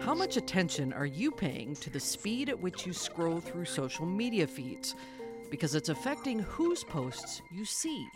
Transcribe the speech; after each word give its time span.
How 0.00 0.14
much 0.14 0.36
attention 0.36 0.92
are 0.92 1.06
you 1.06 1.30
paying 1.30 1.74
to 1.76 1.90
the 1.90 2.00
speed 2.00 2.48
at 2.48 2.60
which 2.60 2.86
you 2.86 2.92
scroll 2.92 3.40
through 3.40 3.64
social 3.64 4.06
media 4.06 4.46
feeds? 4.46 4.94
Because 5.50 5.74
it's 5.74 5.88
affecting 5.88 6.38
whose 6.38 6.84
posts 6.84 7.42
you 7.50 7.64
see. 7.64 8.06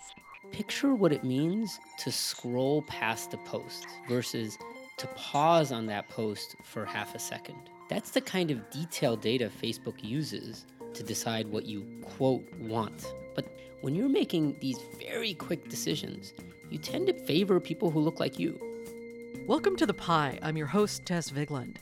Picture 0.52 0.94
what 0.94 1.12
it 1.12 1.24
means 1.24 1.78
to 1.98 2.12
scroll 2.12 2.82
past 2.82 3.34
a 3.34 3.38
post 3.38 3.86
versus 4.08 4.58
to 4.96 5.06
pause 5.08 5.72
on 5.72 5.86
that 5.86 6.08
post 6.08 6.56
for 6.62 6.84
half 6.84 7.14
a 7.14 7.18
second. 7.18 7.58
That's 7.88 8.10
the 8.10 8.20
kind 8.20 8.50
of 8.50 8.68
detailed 8.70 9.20
data 9.20 9.50
Facebook 9.62 10.02
uses 10.02 10.66
to 10.94 11.02
decide 11.02 11.46
what 11.48 11.66
you, 11.66 11.86
quote, 12.02 12.46
want. 12.58 13.12
But 13.34 13.56
when 13.80 13.94
you're 13.94 14.08
making 14.08 14.56
these 14.60 14.78
very 14.98 15.34
quick 15.34 15.68
decisions, 15.68 16.34
you 16.70 16.78
tend 16.78 17.06
to 17.06 17.14
favor 17.14 17.58
people 17.60 17.90
who 17.90 18.00
look 18.00 18.20
like 18.20 18.38
you. 18.38 18.60
Welcome 19.46 19.76
to 19.76 19.86
The 19.86 19.94
Pie. 19.94 20.38
I'm 20.42 20.56
your 20.58 20.66
host, 20.66 21.06
Tess 21.06 21.30
Vigeland. 21.30 21.76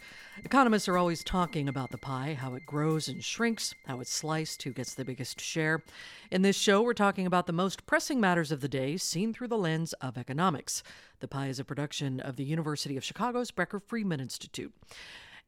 Economists 0.44 0.86
are 0.86 0.96
always 0.96 1.24
talking 1.24 1.68
about 1.68 1.90
the 1.90 1.98
pie, 1.98 2.36
how 2.38 2.54
it 2.54 2.66
grows 2.66 3.08
and 3.08 3.24
shrinks, 3.24 3.74
how 3.86 4.00
it's 4.00 4.12
sliced, 4.12 4.62
who 4.62 4.70
gets 4.70 4.94
the 4.94 5.04
biggest 5.04 5.40
share. 5.40 5.82
In 6.30 6.42
this 6.42 6.56
show, 6.56 6.82
we're 6.82 6.94
talking 6.94 7.26
about 7.26 7.46
the 7.46 7.52
most 7.52 7.86
pressing 7.86 8.20
matters 8.20 8.52
of 8.52 8.60
the 8.60 8.68
day 8.68 8.96
seen 8.96 9.32
through 9.32 9.48
the 9.48 9.58
lens 9.58 9.92
of 9.94 10.16
economics. 10.16 10.84
The 11.18 11.26
Pie 11.26 11.48
is 11.48 11.58
a 11.58 11.64
production 11.64 12.20
of 12.20 12.36
the 12.36 12.44
University 12.44 12.96
of 12.96 13.02
Chicago's 13.02 13.50
Becker 13.50 13.80
Friedman 13.80 14.20
Institute. 14.20 14.72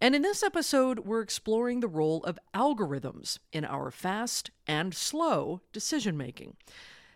And 0.00 0.16
in 0.16 0.22
this 0.22 0.42
episode, 0.42 1.00
we're 1.00 1.22
exploring 1.22 1.78
the 1.78 1.86
role 1.86 2.24
of 2.24 2.38
algorithms 2.54 3.38
in 3.52 3.64
our 3.64 3.92
fast 3.92 4.50
and 4.66 4.94
slow 4.94 5.60
decision 5.72 6.16
making. 6.16 6.56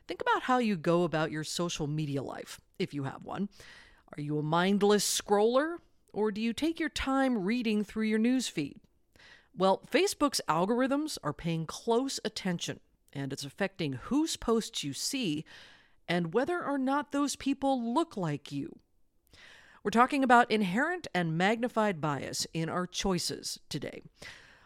Think 0.07 0.21
about 0.21 0.43
how 0.43 0.59
you 0.59 0.77
go 0.77 1.05
about 1.05 1.31
your 1.31 1.45
social 1.45 1.87
media 1.87 2.23
life, 2.23 2.61
if 2.79 2.93
you 2.93 3.05
have 3.05 3.25
one. 3.25 3.49
Are 4.17 4.21
you 4.21 4.39
a 4.39 4.43
mindless 4.43 5.05
scroller, 5.21 5.77
or 6.13 6.31
do 6.31 6.41
you 6.41 6.53
take 6.53 6.79
your 6.79 6.89
time 6.89 7.45
reading 7.45 7.85
through 7.85 8.05
your 8.05 8.19
news 8.19 8.49
feed? 8.49 8.81
Well, 9.57 9.83
Facebook's 9.91 10.41
algorithms 10.49 11.19
are 11.23 11.33
paying 11.33 11.67
close 11.67 12.19
attention, 12.25 12.81
and 13.13 13.33
it's 13.33 13.45
affecting 13.45 13.95
whose 13.95 14.37
posts 14.37 14.83
you 14.83 14.93
see 14.93 15.45
and 16.09 16.35
whether 16.35 16.63
or 16.63 16.79
not 16.79 17.13
those 17.13 17.37
people 17.37 17.95
look 17.95 18.17
like 18.17 18.51
you. 18.51 18.79
We're 19.85 19.91
talking 19.91 20.23
about 20.23 20.51
inherent 20.51 21.07
and 21.15 21.37
magnified 21.37 22.01
bias 22.01 22.47
in 22.53 22.69
our 22.69 22.87
choices 22.87 23.59
today. 23.69 24.03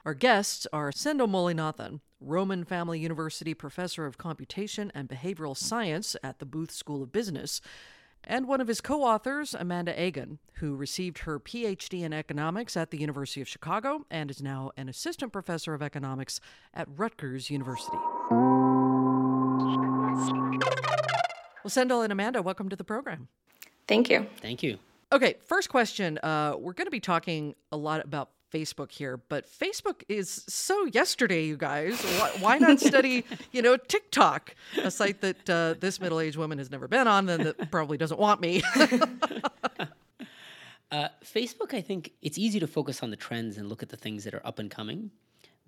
Our 0.06 0.14
guests 0.14 0.66
are 0.72 0.92
Sendhil 0.92 1.26
Mullainathan, 1.26 1.98
Roman 2.20 2.62
Family 2.62 3.00
University 3.00 3.54
professor 3.54 4.06
of 4.06 4.16
computation 4.16 4.92
and 4.94 5.08
behavioral 5.08 5.56
science 5.56 6.14
at 6.22 6.38
the 6.38 6.46
Booth 6.46 6.70
School 6.70 7.02
of 7.02 7.10
Business, 7.10 7.60
and 8.22 8.46
one 8.46 8.60
of 8.60 8.68
his 8.68 8.80
co 8.80 9.02
authors, 9.02 9.52
Amanda 9.52 10.00
Agan, 10.00 10.38
who 10.58 10.76
received 10.76 11.18
her 11.18 11.40
PhD 11.40 12.02
in 12.02 12.12
economics 12.12 12.76
at 12.76 12.92
the 12.92 13.00
University 13.00 13.40
of 13.40 13.48
Chicago 13.48 14.06
and 14.08 14.30
is 14.30 14.40
now 14.40 14.70
an 14.76 14.88
assistant 14.88 15.32
professor 15.32 15.74
of 15.74 15.82
economics 15.82 16.40
at 16.72 16.86
Rutgers 16.96 17.50
University. 17.50 17.98
Well, 21.64 21.66
Sendhil 21.66 22.02
and 22.02 22.12
Amanda, 22.12 22.42
welcome 22.42 22.68
to 22.68 22.76
the 22.76 22.84
program. 22.84 23.26
Thank 23.88 24.08
you. 24.08 24.28
Thank 24.40 24.62
you. 24.62 24.78
Okay, 25.10 25.34
first 25.44 25.68
question. 25.68 26.18
Uh, 26.18 26.54
we're 26.56 26.74
going 26.74 26.86
to 26.86 26.92
be 26.92 27.00
talking 27.00 27.56
a 27.72 27.76
lot 27.76 28.04
about 28.04 28.30
Facebook 28.52 28.90
here, 28.90 29.16
but 29.16 29.46
Facebook 29.50 30.02
is 30.08 30.44
so 30.48 30.86
yesterday, 30.86 31.44
you 31.44 31.56
guys. 31.56 32.00
Why, 32.02 32.30
why 32.40 32.58
not 32.58 32.80
study, 32.80 33.24
you 33.52 33.62
know, 33.62 33.76
TikTok, 33.76 34.54
a 34.82 34.90
site 34.90 35.20
that 35.20 35.50
uh, 35.50 35.74
this 35.78 36.00
middle-aged 36.00 36.36
woman 36.36 36.58
has 36.58 36.70
never 36.70 36.88
been 36.88 37.08
on, 37.08 37.28
and 37.28 37.44
that 37.46 37.70
probably 37.70 37.98
doesn't 37.98 38.20
want 38.20 38.40
me. 38.40 38.62
uh, 40.90 41.08
Facebook, 41.24 41.74
I 41.74 41.80
think 41.80 42.12
it's 42.22 42.38
easy 42.38 42.60
to 42.60 42.66
focus 42.66 43.02
on 43.02 43.10
the 43.10 43.16
trends 43.16 43.58
and 43.58 43.68
look 43.68 43.82
at 43.82 43.88
the 43.88 43.96
things 43.96 44.24
that 44.24 44.34
are 44.34 44.46
up 44.46 44.58
and 44.58 44.70
coming, 44.70 45.10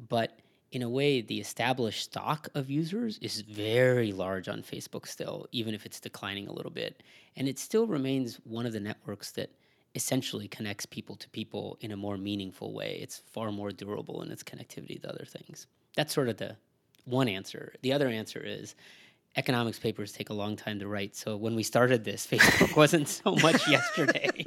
but 0.08 0.38
in 0.70 0.82
a 0.82 0.88
way, 0.88 1.22
the 1.22 1.40
established 1.40 2.04
stock 2.04 2.48
of 2.54 2.68
users 2.68 3.18
is 3.18 3.40
very 3.40 4.12
large 4.12 4.48
on 4.48 4.62
Facebook 4.62 5.06
still, 5.06 5.46
even 5.50 5.74
if 5.74 5.86
it's 5.86 5.98
declining 5.98 6.46
a 6.46 6.52
little 6.52 6.70
bit. 6.70 7.02
And 7.36 7.48
it 7.48 7.58
still 7.58 7.86
remains 7.86 8.36
one 8.44 8.66
of 8.66 8.74
the 8.74 8.80
networks 8.80 9.30
that 9.32 9.50
essentially 9.98 10.46
connects 10.46 10.86
people 10.86 11.16
to 11.16 11.28
people 11.30 11.76
in 11.80 11.90
a 11.90 11.96
more 11.96 12.16
meaningful 12.16 12.72
way. 12.72 13.00
It's 13.02 13.18
far 13.18 13.50
more 13.50 13.72
durable 13.72 14.22
in 14.22 14.30
its 14.30 14.44
connectivity 14.44 15.02
to 15.02 15.08
other 15.08 15.24
things. 15.24 15.66
That's 15.96 16.14
sort 16.14 16.28
of 16.28 16.36
the 16.36 16.56
one 17.04 17.26
answer. 17.26 17.74
The 17.82 17.92
other 17.92 18.06
answer 18.06 18.40
is 18.40 18.76
economics 19.36 19.80
papers 19.80 20.12
take 20.12 20.30
a 20.30 20.34
long 20.34 20.54
time 20.54 20.78
to 20.78 20.86
write. 20.86 21.16
So 21.16 21.36
when 21.36 21.56
we 21.56 21.64
started 21.64 22.04
this, 22.04 22.24
Facebook 22.32 22.76
wasn't 22.76 23.08
so 23.08 23.34
much 23.42 23.66
yesterday. 23.66 24.44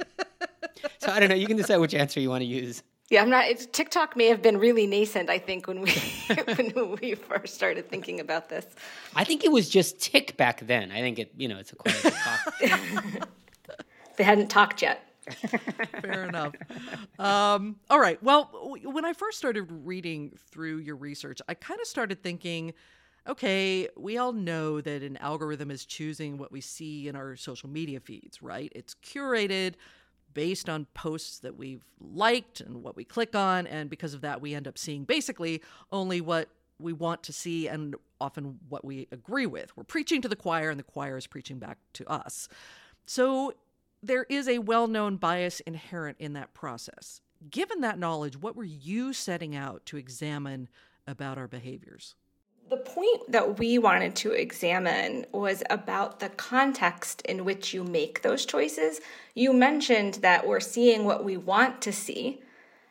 so 0.98 1.12
I 1.12 1.20
don't 1.20 1.28
know. 1.28 1.34
You 1.34 1.46
can 1.46 1.58
decide 1.58 1.76
which 1.76 1.94
answer 1.94 2.18
you 2.18 2.30
want 2.30 2.40
to 2.40 2.46
use. 2.46 2.82
Yeah, 3.10 3.20
I'm 3.20 3.28
not. 3.28 3.44
TikTok 3.72 4.16
may 4.16 4.28
have 4.28 4.40
been 4.40 4.56
really 4.56 4.86
nascent. 4.86 5.28
I 5.28 5.38
think 5.38 5.66
when 5.66 5.82
we 5.82 5.90
when 6.72 6.96
we 7.02 7.14
first 7.14 7.54
started 7.54 7.90
thinking 7.90 8.20
about 8.20 8.48
this. 8.48 8.64
I 9.14 9.24
think 9.24 9.44
it 9.44 9.52
was 9.52 9.68
just 9.68 10.00
tick 10.00 10.38
back 10.38 10.66
then. 10.66 10.90
I 10.90 11.00
think 11.00 11.18
it. 11.18 11.30
You 11.36 11.48
know, 11.48 11.58
it's 11.58 11.72
a 11.72 11.76
quiet 11.76 12.14
talk. 12.24 13.28
they 14.16 14.24
hadn't 14.24 14.48
talked 14.48 14.80
yet. 14.80 15.11
Fair 16.00 16.24
enough. 16.24 16.54
Um, 17.18 17.76
all 17.90 18.00
right. 18.00 18.22
Well, 18.22 18.76
when 18.84 19.04
I 19.04 19.12
first 19.12 19.38
started 19.38 19.66
reading 19.70 20.36
through 20.50 20.78
your 20.78 20.96
research, 20.96 21.40
I 21.48 21.54
kind 21.54 21.80
of 21.80 21.86
started 21.86 22.22
thinking, 22.22 22.74
okay, 23.28 23.88
we 23.96 24.18
all 24.18 24.32
know 24.32 24.80
that 24.80 25.02
an 25.02 25.16
algorithm 25.18 25.70
is 25.70 25.84
choosing 25.84 26.38
what 26.38 26.50
we 26.50 26.60
see 26.60 27.08
in 27.08 27.14
our 27.14 27.36
social 27.36 27.68
media 27.68 28.00
feeds, 28.00 28.42
right? 28.42 28.72
It's 28.74 28.94
curated 28.96 29.74
based 30.34 30.68
on 30.68 30.86
posts 30.94 31.38
that 31.40 31.56
we've 31.56 31.84
liked 32.00 32.60
and 32.60 32.82
what 32.82 32.96
we 32.96 33.04
click 33.04 33.36
on. 33.36 33.66
And 33.66 33.88
because 33.90 34.14
of 34.14 34.22
that, 34.22 34.40
we 34.40 34.54
end 34.54 34.66
up 34.66 34.78
seeing 34.78 35.04
basically 35.04 35.62
only 35.92 36.20
what 36.20 36.48
we 36.78 36.92
want 36.92 37.22
to 37.24 37.32
see 37.32 37.68
and 37.68 37.94
often 38.20 38.58
what 38.68 38.84
we 38.84 39.06
agree 39.12 39.46
with. 39.46 39.76
We're 39.76 39.84
preaching 39.84 40.20
to 40.22 40.28
the 40.28 40.36
choir, 40.36 40.70
and 40.70 40.78
the 40.78 40.84
choir 40.84 41.16
is 41.16 41.26
preaching 41.26 41.58
back 41.58 41.78
to 41.94 42.08
us. 42.08 42.48
So 43.06 43.52
there 44.02 44.24
is 44.24 44.48
a 44.48 44.58
well 44.58 44.88
known 44.88 45.16
bias 45.16 45.60
inherent 45.60 46.16
in 46.18 46.32
that 46.32 46.52
process. 46.54 47.20
Given 47.50 47.80
that 47.80 47.98
knowledge, 47.98 48.36
what 48.36 48.56
were 48.56 48.64
you 48.64 49.12
setting 49.12 49.54
out 49.54 49.84
to 49.86 49.96
examine 49.96 50.68
about 51.06 51.38
our 51.38 51.48
behaviors? 51.48 52.14
The 52.68 52.76
point 52.76 53.30
that 53.30 53.58
we 53.58 53.78
wanted 53.78 54.14
to 54.16 54.32
examine 54.32 55.26
was 55.32 55.62
about 55.68 56.20
the 56.20 56.30
context 56.30 57.20
in 57.22 57.44
which 57.44 57.74
you 57.74 57.84
make 57.84 58.22
those 58.22 58.46
choices. 58.46 59.00
You 59.34 59.52
mentioned 59.52 60.14
that 60.14 60.46
we're 60.46 60.60
seeing 60.60 61.04
what 61.04 61.24
we 61.24 61.36
want 61.36 61.82
to 61.82 61.92
see, 61.92 62.40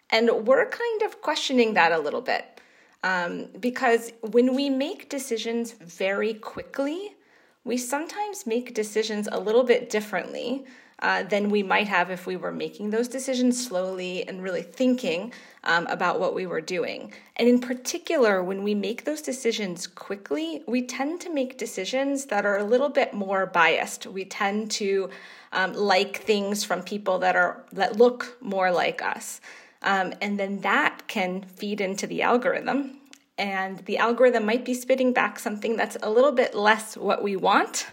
and 0.09 0.29
we're 0.45 0.69
kind 0.69 1.01
of 1.03 1.21
questioning 1.21 1.73
that 1.73 1.91
a 1.91 1.99
little 1.99 2.21
bit. 2.21 2.59
Um, 3.03 3.47
because 3.59 4.11
when 4.21 4.53
we 4.53 4.69
make 4.69 5.09
decisions 5.09 5.71
very 5.71 6.35
quickly, 6.35 7.15
we 7.63 7.77
sometimes 7.77 8.45
make 8.45 8.73
decisions 8.73 9.27
a 9.31 9.39
little 9.39 9.63
bit 9.63 9.89
differently 9.89 10.65
uh, 11.01 11.23
than 11.23 11.49
we 11.49 11.63
might 11.63 11.87
have 11.87 12.11
if 12.11 12.27
we 12.27 12.35
were 12.35 12.51
making 12.51 12.89
those 12.89 13.07
decisions 13.07 13.65
slowly 13.65 14.27
and 14.27 14.43
really 14.43 14.61
thinking 14.61 15.33
um, 15.63 15.87
about 15.87 16.19
what 16.19 16.33
we 16.33 16.45
were 16.45 16.61
doing. 16.61 17.11
And 17.35 17.47
in 17.47 17.59
particular, 17.59 18.43
when 18.43 18.63
we 18.63 18.75
make 18.75 19.05
those 19.05 19.21
decisions 19.21 19.87
quickly, 19.87 20.63
we 20.67 20.83
tend 20.83 21.21
to 21.21 21.33
make 21.33 21.57
decisions 21.57 22.25
that 22.25 22.45
are 22.45 22.57
a 22.57 22.63
little 22.63 22.89
bit 22.89 23.13
more 23.13 23.45
biased. 23.45 24.05
We 24.05 24.25
tend 24.25 24.71
to 24.71 25.09
um, 25.51 25.73
like 25.73 26.17
things 26.17 26.63
from 26.63 26.83
people 26.83 27.19
that 27.19 27.35
are 27.35 27.63
that 27.73 27.97
look 27.97 28.37
more 28.41 28.71
like 28.71 29.01
us. 29.01 29.41
Um, 29.83 30.13
and 30.21 30.39
then 30.39 30.61
that 30.61 31.07
can 31.07 31.41
feed 31.41 31.81
into 31.81 32.05
the 32.05 32.21
algorithm. 32.21 32.97
And 33.37 33.79
the 33.79 33.97
algorithm 33.97 34.45
might 34.45 34.63
be 34.63 34.75
spitting 34.75 35.13
back 35.13 35.39
something 35.39 35.75
that's 35.75 35.97
a 36.03 36.11
little 36.11 36.31
bit 36.31 36.53
less 36.53 36.95
what 36.95 37.23
we 37.23 37.35
want 37.35 37.87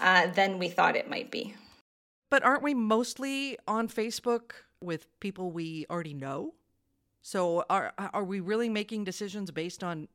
uh, 0.00 0.28
than 0.28 0.58
we 0.58 0.68
thought 0.68 0.96
it 0.96 1.10
might 1.10 1.30
be. 1.30 1.54
But 2.30 2.44
aren't 2.44 2.62
we 2.62 2.74
mostly 2.74 3.56
on 3.68 3.88
Facebook 3.88 4.52
with 4.80 5.06
people 5.20 5.50
we 5.52 5.86
already 5.90 6.14
know? 6.14 6.54
So 7.22 7.64
are 7.68 7.92
are 7.98 8.24
we 8.24 8.40
really 8.40 8.68
making 8.68 9.04
decisions 9.04 9.50
based 9.50 9.82
on 9.82 10.08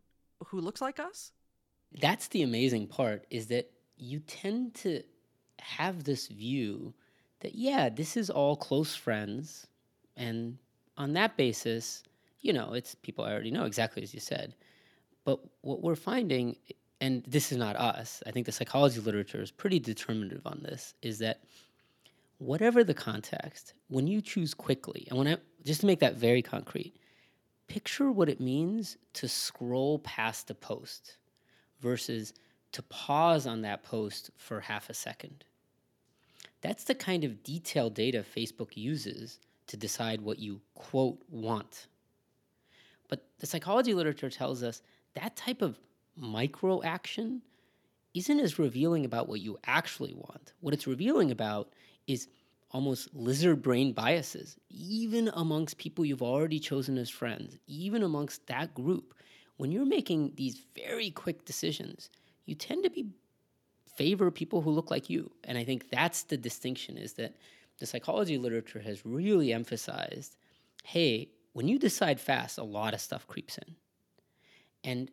who 0.47 0.59
looks 0.59 0.81
like 0.81 0.99
us? 0.99 1.31
That's 1.99 2.29
the 2.29 2.41
amazing 2.43 2.87
part 2.87 3.25
is 3.29 3.47
that 3.47 3.69
you 3.97 4.19
tend 4.19 4.75
to 4.75 5.03
have 5.59 6.03
this 6.03 6.27
view 6.27 6.93
that 7.41 7.55
yeah, 7.55 7.89
this 7.89 8.15
is 8.15 8.29
all 8.29 8.55
close 8.55 8.95
friends 8.95 9.67
and 10.15 10.57
on 10.97 11.13
that 11.13 11.35
basis, 11.37 12.03
you 12.41 12.53
know, 12.53 12.73
it's 12.73 12.95
people 12.95 13.25
I 13.25 13.31
already 13.31 13.51
know 13.51 13.65
exactly 13.65 14.03
as 14.03 14.13
you 14.13 14.19
said. 14.19 14.55
But 15.23 15.39
what 15.61 15.81
we're 15.81 15.95
finding 15.95 16.55
and 17.01 17.23
this 17.27 17.51
is 17.51 17.57
not 17.57 17.75
us. 17.75 18.21
I 18.27 18.31
think 18.31 18.45
the 18.45 18.51
psychology 18.51 18.99
literature 18.99 19.41
is 19.41 19.51
pretty 19.51 19.79
determinative 19.79 20.45
on 20.45 20.61
this 20.63 20.93
is 21.01 21.19
that 21.19 21.41
whatever 22.41 22.83
the 22.83 22.93
context, 22.93 23.73
when 23.87 24.07
you 24.07 24.19
choose 24.19 24.55
quickly, 24.55 25.05
and 25.09 25.17
when 25.17 25.27
I 25.27 25.37
just 25.63 25.81
to 25.81 25.87
make 25.87 25.99
that 25.99 26.15
very 26.15 26.41
concrete, 26.41 26.95
picture 27.67 28.11
what 28.11 28.29
it 28.29 28.41
means 28.41 28.97
to 29.13 29.27
scroll 29.27 29.99
past 29.99 30.49
a 30.49 30.55
post 30.55 31.17
versus 31.79 32.33
to 32.71 32.81
pause 32.83 33.45
on 33.45 33.61
that 33.61 33.83
post 33.83 34.31
for 34.37 34.59
half 34.59 34.89
a 34.89 34.93
second. 34.93 35.45
That's 36.61 36.83
the 36.83 36.95
kind 36.95 37.23
of 37.23 37.43
detailed 37.43 37.93
data 37.93 38.25
Facebook 38.35 38.75
uses 38.75 39.39
to 39.67 39.77
decide 39.77 40.21
what 40.21 40.39
you, 40.39 40.61
quote, 40.73 41.21
want. 41.29 41.87
But 43.07 43.23
the 43.39 43.45
psychology 43.45 43.93
literature 43.93 44.31
tells 44.31 44.63
us 44.63 44.81
that 45.13 45.35
type 45.35 45.61
of 45.61 45.77
micro 46.15 46.81
action 46.81 47.43
isn't 48.15 48.39
as 48.39 48.57
revealing 48.57 49.05
about 49.05 49.29
what 49.29 49.41
you 49.41 49.59
actually 49.65 50.13
want. 50.15 50.53
What 50.59 50.73
it's 50.73 50.87
revealing 50.87 51.29
about 51.29 51.71
is 52.07 52.27
almost 52.71 53.13
lizard 53.13 53.61
brain 53.61 53.91
biases, 53.93 54.57
even 54.69 55.29
amongst 55.33 55.77
people 55.77 56.05
you've 56.05 56.21
already 56.21 56.59
chosen 56.59 56.97
as 56.97 57.09
friends, 57.09 57.57
even 57.67 58.03
amongst 58.03 58.47
that 58.47 58.73
group. 58.73 59.13
When 59.57 59.71
you're 59.71 59.85
making 59.85 60.33
these 60.35 60.61
very 60.75 61.11
quick 61.11 61.45
decisions, 61.45 62.09
you 62.45 62.55
tend 62.55 62.83
to 62.83 62.89
be 62.89 63.07
favor 63.95 64.31
people 64.31 64.61
who 64.61 64.71
look 64.71 64.89
like 64.89 65.09
you. 65.09 65.31
And 65.43 65.57
I 65.57 65.63
think 65.63 65.89
that's 65.89 66.23
the 66.23 66.37
distinction 66.37 66.97
is 66.97 67.13
that 67.13 67.35
the 67.79 67.85
psychology 67.85 68.37
literature 68.37 68.79
has 68.79 69.05
really 69.05 69.53
emphasized 69.53 70.35
hey, 70.83 71.29
when 71.53 71.67
you 71.67 71.77
decide 71.77 72.19
fast, 72.19 72.57
a 72.57 72.63
lot 72.63 72.95
of 72.95 73.01
stuff 73.01 73.27
creeps 73.27 73.57
in. 73.59 73.75
And 74.83 75.11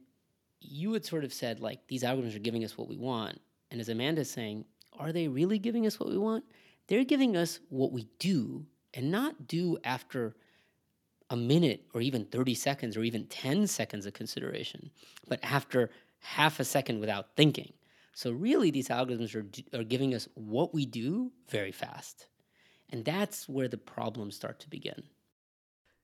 you 0.60 0.92
had 0.94 1.04
sort 1.04 1.24
of 1.24 1.32
said, 1.32 1.60
like, 1.60 1.86
these 1.88 2.02
algorithms 2.02 2.34
are 2.34 2.40
giving 2.40 2.64
us 2.64 2.78
what 2.78 2.88
we 2.88 2.96
want. 2.96 3.38
And 3.70 3.80
as 3.80 3.88
Amanda's 3.88 4.30
saying, 4.30 4.64
are 4.98 5.12
they 5.12 5.28
really 5.28 5.58
giving 5.58 5.86
us 5.86 6.00
what 6.00 6.08
we 6.08 6.16
want? 6.16 6.44
They're 6.88 7.04
giving 7.04 7.36
us 7.36 7.60
what 7.68 7.92
we 7.92 8.08
do 8.18 8.66
and 8.94 9.10
not 9.10 9.46
do 9.46 9.78
after 9.84 10.34
a 11.30 11.36
minute 11.36 11.84
or 11.92 12.00
even 12.00 12.24
30 12.24 12.54
seconds 12.54 12.96
or 12.96 13.02
even 13.02 13.26
10 13.26 13.66
seconds 13.66 14.06
of 14.06 14.14
consideration, 14.14 14.90
but 15.28 15.38
after 15.42 15.90
half 16.20 16.58
a 16.58 16.64
second 16.64 17.00
without 17.00 17.36
thinking. 17.36 17.72
So, 18.14 18.32
really, 18.32 18.72
these 18.72 18.88
algorithms 18.88 19.34
are, 19.36 19.78
are 19.78 19.84
giving 19.84 20.14
us 20.14 20.26
what 20.34 20.74
we 20.74 20.86
do 20.86 21.30
very 21.48 21.70
fast. 21.70 22.26
And 22.90 23.04
that's 23.04 23.48
where 23.48 23.68
the 23.68 23.78
problems 23.78 24.34
start 24.34 24.58
to 24.60 24.70
begin. 24.70 25.04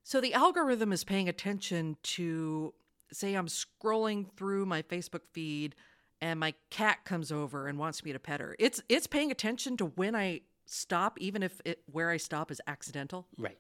So, 0.05 0.21
the 0.21 0.35
algorithm 0.35 0.93
is 0.93 1.03
paying 1.03 1.29
attention 1.29 1.97
to, 2.03 2.73
say, 3.11 3.35
I'm 3.35 3.49
scrolling 3.49 4.27
through 4.37 4.67
my 4.67 4.83
Facebook 4.83 5.23
feed 5.33 5.75
and 6.21 6.39
my 6.39 6.55
cat 6.71 7.05
comes 7.05 7.33
over 7.33 7.67
and 7.67 7.79
wants 7.79 8.05
me 8.05 8.13
to 8.13 8.19
pet 8.21 8.41
her. 8.41 8.55
It's, 8.59 8.81
it's 8.89 9.09
paying 9.09 9.33
attention 9.33 9.77
to 9.79 9.87
when 9.87 10.15
I 10.15 10.43
stop, 10.67 11.19
even 11.21 11.43
if 11.43 11.61
it, 11.65 11.83
where 11.91 12.11
I 12.11 12.17
stop 12.17 12.51
is 12.51 12.61
accidental? 12.67 13.27
Right. 13.39 13.59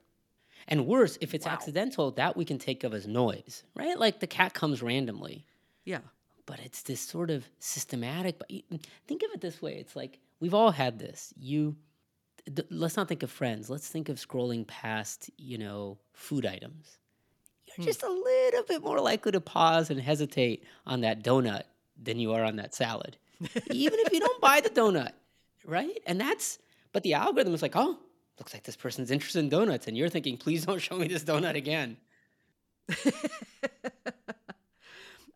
And 0.69 0.87
worse, 0.87 1.19
if 1.21 1.35
it's 1.35 1.47
wow. 1.47 1.53
accidental, 1.53 2.11
that 2.13 2.37
we 2.37 2.45
can 2.45 2.59
take 2.59 2.85
of 2.85 2.95
as 2.95 3.07
noise, 3.07 3.65
right? 3.75 3.99
Like 3.99 4.21
the 4.21 4.27
cat 4.27 4.55
comes 4.55 4.83
randomly. 4.83 5.47
Yeah. 5.85 6.01
But 6.47 6.61
it's 6.61 6.83
this 6.83 7.01
sort 7.01 7.31
of 7.31 7.45
systematic. 7.59 8.39
But 8.39 8.51
think 9.07 9.23
of 9.23 9.31
it 9.35 9.41
this 9.41 9.61
way: 9.61 9.75
it's 9.75 9.97
like 9.97 10.19
we've 10.41 10.55
all 10.55 10.71
had 10.71 10.99
this. 10.99 11.33
You, 11.37 11.77
th- 12.47 12.69
let's 12.71 12.97
not 12.97 13.09
think 13.09 13.23
of 13.23 13.31
friends. 13.31 13.71
Let's 13.71 13.89
think 13.89 14.09
of 14.09 14.17
scrolling 14.17 14.67
past, 14.67 15.31
you 15.37 15.59
know, 15.59 15.99
food 16.13 16.47
items. 16.47 16.99
You're 17.67 17.77
hmm. 17.77 17.89
just 17.89 18.03
a 18.03 18.11
little 18.11 18.63
bit 18.63 18.83
more 18.83 19.01
likely 19.01 19.33
to 19.33 19.41
pause 19.41 19.91
and 19.91 20.01
hesitate 20.01 20.65
on 20.87 21.01
that 21.03 21.23
donut 21.23 21.63
than 22.03 22.19
you 22.19 22.33
are 22.33 22.45
on 22.45 22.57
that 22.57 22.75
salad, 22.75 23.17
even 23.71 23.99
if 24.01 24.13
you 24.13 24.21
don't 24.21 24.41
buy 24.41 24.61
the 24.61 24.71
donut, 24.71 25.13
right? 25.65 25.99
And 26.07 26.21
that's 26.21 26.59
but 26.95 27.03
the 27.03 27.13
algorithm 27.13 27.53
is 27.53 27.61
like, 27.61 27.75
oh, 27.75 27.99
looks 28.39 28.55
like 28.55 28.63
this 28.63 28.77
person's 28.77 29.11
interested 29.11 29.41
in 29.41 29.49
donuts. 29.51 29.89
And 29.89 29.97
you're 29.99 30.09
thinking, 30.09 30.39
please 30.39 30.65
don't 30.65 30.79
show 30.81 30.97
me 30.97 31.09
this 31.09 31.25
donut 31.25 31.57
again. 31.57 31.99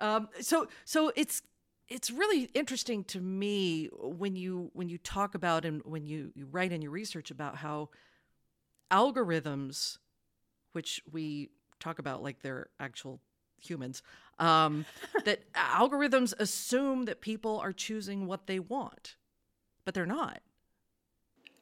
um, 0.01 0.29
so 0.41 0.69
so 0.85 1.13
it's 1.17 1.43
it's 1.89 2.11
really 2.11 2.45
interesting 2.55 3.03
to 3.05 3.21
me 3.21 3.89
when 3.93 4.37
you 4.37 4.71
when 4.73 4.89
you 4.89 4.99
talk 4.99 5.35
about 5.35 5.65
and 5.65 5.83
when 5.85 6.07
you, 6.07 6.31
you 6.35 6.47
write 6.47 6.73
in 6.73 6.81
your 6.81 6.93
research 6.93 7.31
about 7.33 7.57
how 7.57 7.89
algorithms, 8.93 9.99
which 10.73 11.03
we 11.11 11.51
talk 11.81 11.99
about 11.99 12.23
like 12.23 12.41
they're 12.41 12.69
actual 12.79 13.21
humans, 13.61 14.03
um, 14.39 14.85
that 15.25 15.53
algorithms 15.55 16.35
assume 16.39 17.07
that 17.07 17.21
people 17.21 17.59
are 17.59 17.73
choosing 17.73 18.29
what 18.29 18.47
they 18.47 18.61
want, 18.61 19.17
but 19.85 19.93
they're 19.93 20.07
not. 20.07 20.41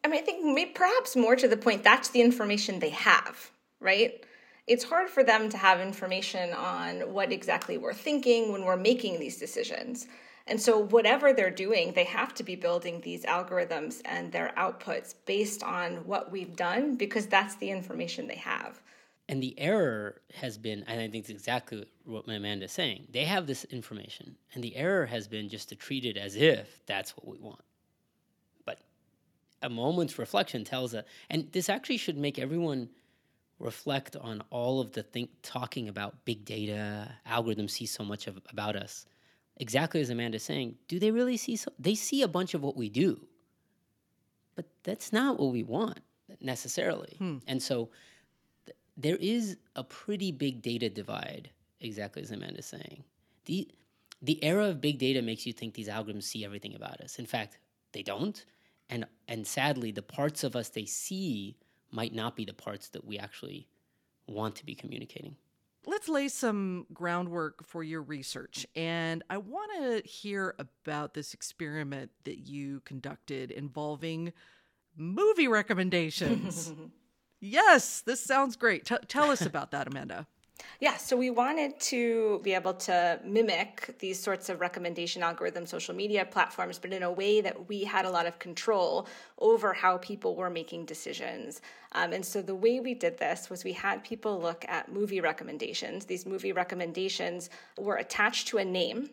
I 0.07 0.09
mean, 0.09 0.21
I 0.21 0.25
think 0.25 0.45
maybe, 0.45 0.71
perhaps 0.71 1.17
more 1.17 1.35
to 1.35 1.49
the 1.49 1.57
point, 1.57 1.83
that's 1.83 2.11
the 2.11 2.21
information 2.21 2.79
they 2.79 2.91
have, 2.91 3.51
right? 3.81 4.25
It's 4.69 4.85
hard 4.85 5.11
for 5.11 5.25
them 5.25 5.49
to 5.49 5.57
have 5.57 5.81
information 5.81 6.53
on 6.53 7.13
what 7.13 7.33
exactly 7.33 7.77
we're 7.77 7.93
thinking 7.93 8.53
when 8.53 8.65
we're 8.65 8.77
making 8.77 9.19
these 9.19 9.37
decisions. 9.37 10.07
And 10.47 10.61
so, 10.61 10.79
whatever 10.79 11.33
they're 11.33 11.51
doing, 11.51 11.93
they 11.93 12.05
have 12.05 12.35
to 12.35 12.45
be 12.45 12.55
building 12.55 13.01
these 13.01 13.25
algorithms 13.25 14.01
and 14.05 14.31
their 14.31 14.53
outputs 14.57 15.17
based 15.25 15.65
on 15.65 16.07
what 16.07 16.31
we've 16.31 16.55
done 16.55 16.95
because 16.95 17.27
that's 17.27 17.57
the 17.57 17.71
information 17.71 18.29
they 18.29 18.37
have. 18.37 18.81
And 19.29 19.43
the 19.43 19.59
error 19.59 20.21
has 20.35 20.57
been, 20.57 20.85
and 20.87 21.01
I 21.01 21.09
think 21.09 21.25
it's 21.25 21.31
exactly 21.31 21.85
what 22.05 22.29
Amanda's 22.29 22.71
saying. 22.71 23.09
They 23.11 23.25
have 23.25 23.49
this 23.49 23.65
information, 23.65 24.37
and 24.55 24.63
the 24.63 24.77
error 24.77 25.07
has 25.07 25.27
been 25.27 25.49
just 25.49 25.69
to 25.71 25.75
treat 25.75 26.05
it 26.05 26.17
as 26.17 26.37
if 26.37 26.87
that's 26.87 27.17
what 27.17 27.27
we 27.27 27.45
want 27.45 27.66
a 29.67 29.69
moment's 29.69 30.17
reflection 30.19 30.65
tells 30.65 30.95
us, 30.95 31.05
and 31.29 31.51
this 31.53 31.69
actually 31.69 31.97
should 31.97 32.17
make 32.17 32.39
everyone 32.39 32.89
reflect 33.59 34.15
on 34.17 34.43
all 34.51 34.81
of 34.81 34.93
the 34.93 35.03
think 35.03 35.31
talking 35.43 35.89
about 35.89 36.25
big 36.25 36.45
data 36.45 37.11
algorithms 37.29 37.71
see 37.71 37.87
so 37.87 38.05
much 38.05 38.27
of, 38.27 38.39
about 38.51 38.77
us. 38.77 39.07
Exactly 39.57 40.01
as 40.03 40.11
amanda's 40.11 40.43
saying 40.43 40.75
do 40.89 40.99
they 40.99 41.11
really 41.11 41.39
see 41.39 41.57
so 41.57 41.73
they 41.79 41.95
see 41.95 42.21
a 42.23 42.29
bunch 42.29 42.55
of 42.55 42.63
what 42.63 42.77
we 42.77 42.89
do. 42.89 43.27
But 44.55 44.67
that's 44.85 45.13
not 45.13 45.41
what 45.41 45.53
we 45.53 45.63
want 45.63 46.01
necessarily. 46.41 47.17
Hmm. 47.19 47.39
and 47.47 47.63
so 47.63 47.89
th- 48.67 48.77
there 48.97 49.17
is 49.17 49.57
a 49.75 49.83
pretty 49.83 50.33
big 50.33 50.61
data 50.61 50.91
divide 50.91 51.51
exactly 51.81 52.23
as 52.23 52.31
amanda's 52.31 52.67
saying. 52.67 53.03
The 53.47 53.69
the 54.21 54.43
era 54.45 54.67
of 54.67 54.81
big 54.83 54.99
data 54.99 55.23
makes 55.23 55.47
you 55.47 55.55
think 55.55 55.73
these 55.73 55.89
algorithms 55.89 56.25
see 56.25 56.45
everything 56.45 56.75
about 56.75 57.01
us. 57.01 57.19
In 57.19 57.27
fact 57.27 57.59
they 57.93 58.03
don't 58.03 58.45
and 58.89 59.07
and 59.29 59.47
sadly 59.47 59.91
the 59.91 60.03
parts 60.03 60.45
of 60.45 60.55
us 60.57 60.69
they 60.69 60.85
see 60.85 61.57
might 61.91 62.15
not 62.15 62.37
be 62.37 62.45
the 62.45 62.53
parts 62.53 62.89
that 62.91 63.05
we 63.05 63.19
actually 63.19 63.69
want 64.27 64.57
to 64.57 64.67
be 64.67 64.75
communicating. 64.75 65.37
Let's 65.87 66.09
lay 66.09 66.27
some 66.29 66.87
groundwork 66.93 67.65
for 67.65 67.85
your 67.85 68.03
research 68.03 68.67
and 68.75 69.23
i 69.31 69.37
want 69.37 69.71
to 69.79 70.09
hear 70.09 70.55
about 70.59 71.15
this 71.15 71.33
experiment 71.33 72.11
that 72.25 72.41
you 72.41 72.81
conducted 72.81 73.51
involving 73.51 74.33
movie 74.97 75.49
recommendations. 75.49 76.73
Yes 77.39 78.01
this 78.01 78.19
sounds 78.19 78.57
great. 78.57 78.87
T- 78.87 78.97
tell 79.09 79.31
us 79.31 79.43
about 79.43 79.71
that 79.73 79.87
amanda 79.87 80.27
yeah, 80.81 80.97
so 80.97 81.17
we 81.17 81.31
wanted 81.31 81.79
to 81.81 82.41
be 82.43 82.53
able 82.55 82.75
to 82.75 83.19
mimic 83.25 83.95
these 83.99 84.19
sorts 84.19 84.49
of 84.49 84.61
recommendation 84.61 85.23
algorithms, 85.23 85.69
social 85.69 85.95
media 85.95 86.25
platforms, 86.25 86.79
but 86.79 86.93
in 86.93 87.03
a 87.03 87.11
way 87.11 87.41
that 87.41 87.69
we 87.69 87.85
had 87.85 88.05
a 88.05 88.11
lot 88.11 88.27
of 88.27 88.39
control 88.39 89.07
over 89.39 89.73
how 89.73 89.97
people 89.99 90.35
were 90.35 90.51
making 90.51 90.85
decisions. 90.85 91.63
Um, 91.93 92.13
and 92.13 92.25
so 92.25 92.43
the 92.43 92.55
way 92.55 92.81
we 92.81 92.95
did 92.95 93.17
this 93.19 93.49
was 93.49 93.65
we 93.65 93.73
had 93.73 94.05
people 94.05 94.41
look 94.41 94.65
at 94.69 94.93
movie 94.93 95.21
recommendations. 95.21 96.05
These 96.05 96.27
movie 96.27 96.53
recommendations 96.53 97.49
were 97.79 97.97
attached 97.97 98.49
to 98.49 98.59
a 98.59 98.65
name 98.65 99.11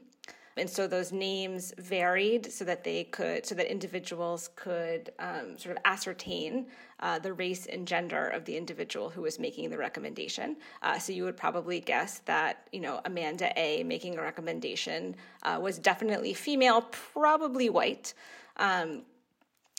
and 0.57 0.69
so 0.69 0.87
those 0.87 1.11
names 1.11 1.73
varied 1.77 2.51
so 2.51 2.63
that 2.65 2.83
they 2.83 3.05
could 3.05 3.45
so 3.45 3.55
that 3.55 3.71
individuals 3.71 4.49
could 4.55 5.11
um, 5.19 5.57
sort 5.57 5.75
of 5.75 5.81
ascertain 5.85 6.67
uh, 6.99 7.19
the 7.19 7.33
race 7.33 7.65
and 7.65 7.87
gender 7.87 8.27
of 8.27 8.45
the 8.45 8.55
individual 8.55 9.09
who 9.09 9.21
was 9.21 9.39
making 9.39 9.69
the 9.69 9.77
recommendation. 9.77 10.55
Uh, 10.81 10.97
so 10.97 11.11
you 11.11 11.23
would 11.23 11.37
probably 11.37 11.79
guess 11.79 12.19
that 12.25 12.67
you 12.71 12.79
know 12.79 13.01
amanda 13.05 13.51
a 13.59 13.83
making 13.83 14.17
a 14.17 14.21
recommendation 14.21 15.15
uh, 15.43 15.59
was 15.61 15.79
definitely 15.79 16.33
female 16.33 16.81
probably 16.91 17.69
white. 17.69 18.13
Um, 18.57 19.03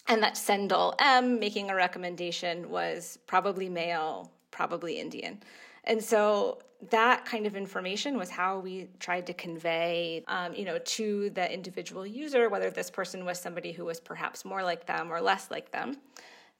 and 0.06 0.22
that 0.22 0.36
Sendhil 0.36 0.94
m 0.98 1.38
making 1.38 1.70
a 1.70 1.74
recommendation 1.74 2.68
was 2.68 3.18
probably 3.26 3.68
male 3.68 4.30
probably 4.50 4.98
indian. 5.00 5.40
And 5.84 6.02
so 6.02 6.58
that 6.90 7.24
kind 7.24 7.46
of 7.46 7.56
information 7.56 8.16
was 8.16 8.30
how 8.30 8.58
we 8.58 8.88
tried 8.98 9.26
to 9.26 9.34
convey, 9.34 10.24
um, 10.28 10.54
you 10.54 10.64
know, 10.64 10.78
to 10.78 11.30
the 11.30 11.52
individual 11.52 12.06
user 12.06 12.48
whether 12.48 12.70
this 12.70 12.90
person 12.90 13.24
was 13.24 13.38
somebody 13.38 13.72
who 13.72 13.84
was 13.84 14.00
perhaps 14.00 14.44
more 14.44 14.62
like 14.62 14.86
them 14.86 15.12
or 15.12 15.20
less 15.20 15.50
like 15.50 15.70
them. 15.70 15.96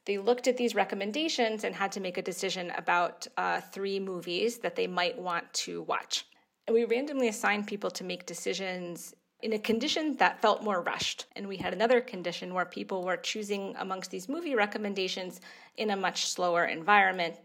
They 0.07 0.19
looked 0.19 0.49
at 0.49 0.57
these 0.57 0.75
recommendations 0.75 1.65
and 1.65 1.75
had 1.75 1.93
to 1.93 2.01
make 2.01 2.19
a 2.19 2.23
decision 2.23 2.71
about 2.77 3.27
uh, 3.37 3.61
three 3.61 3.99
movies 3.99 4.59
that 4.59 4.77
they 4.77 4.87
might 4.87 5.19
want 5.19 5.51
to 5.65 5.83
watch. 5.83 6.27
And 6.67 6.75
we 6.75 6.85
randomly 6.85 7.29
assigned 7.29 7.67
people 7.67 7.91
to 7.93 8.05
make 8.05 8.27
decisions 8.27 9.15
in 9.43 9.53
a 9.53 9.59
condition 9.59 10.17
that 10.17 10.41
felt 10.41 10.63
more 10.63 10.81
rushed. 10.83 11.27
And 11.37 11.47
we 11.47 11.59
had 11.59 11.75
another 11.75 12.01
condition 12.01 12.55
where 12.55 12.65
people 12.65 13.03
were 13.05 13.19
choosing 13.19 13.75
amongst 13.79 14.11
these 14.11 14.29
movie 14.29 14.55
recommendations 14.55 15.41
in 15.77 15.91
a 15.91 15.97
much 15.97 16.27
slower 16.27 16.65
environment. 16.65 17.37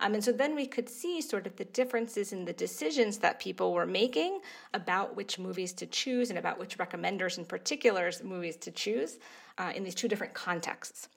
Um, 0.00 0.14
and 0.14 0.24
so 0.24 0.32
then 0.32 0.54
we 0.54 0.66
could 0.66 0.88
see 0.88 1.20
sort 1.20 1.46
of 1.46 1.56
the 1.56 1.64
differences 1.64 2.32
in 2.32 2.44
the 2.44 2.52
decisions 2.52 3.18
that 3.18 3.40
people 3.40 3.72
were 3.72 3.86
making 3.86 4.40
about 4.74 5.16
which 5.16 5.38
movies 5.38 5.72
to 5.74 5.86
choose 5.86 6.30
and 6.30 6.38
about 6.38 6.58
which 6.58 6.78
recommenders 6.78 7.38
in 7.38 7.44
particular 7.44 8.10
movies 8.24 8.56
to 8.56 8.70
choose 8.70 9.18
uh, 9.58 9.72
in 9.74 9.84
these 9.84 9.94
two 9.94 10.08
different 10.08 10.34
contexts. 10.34 11.08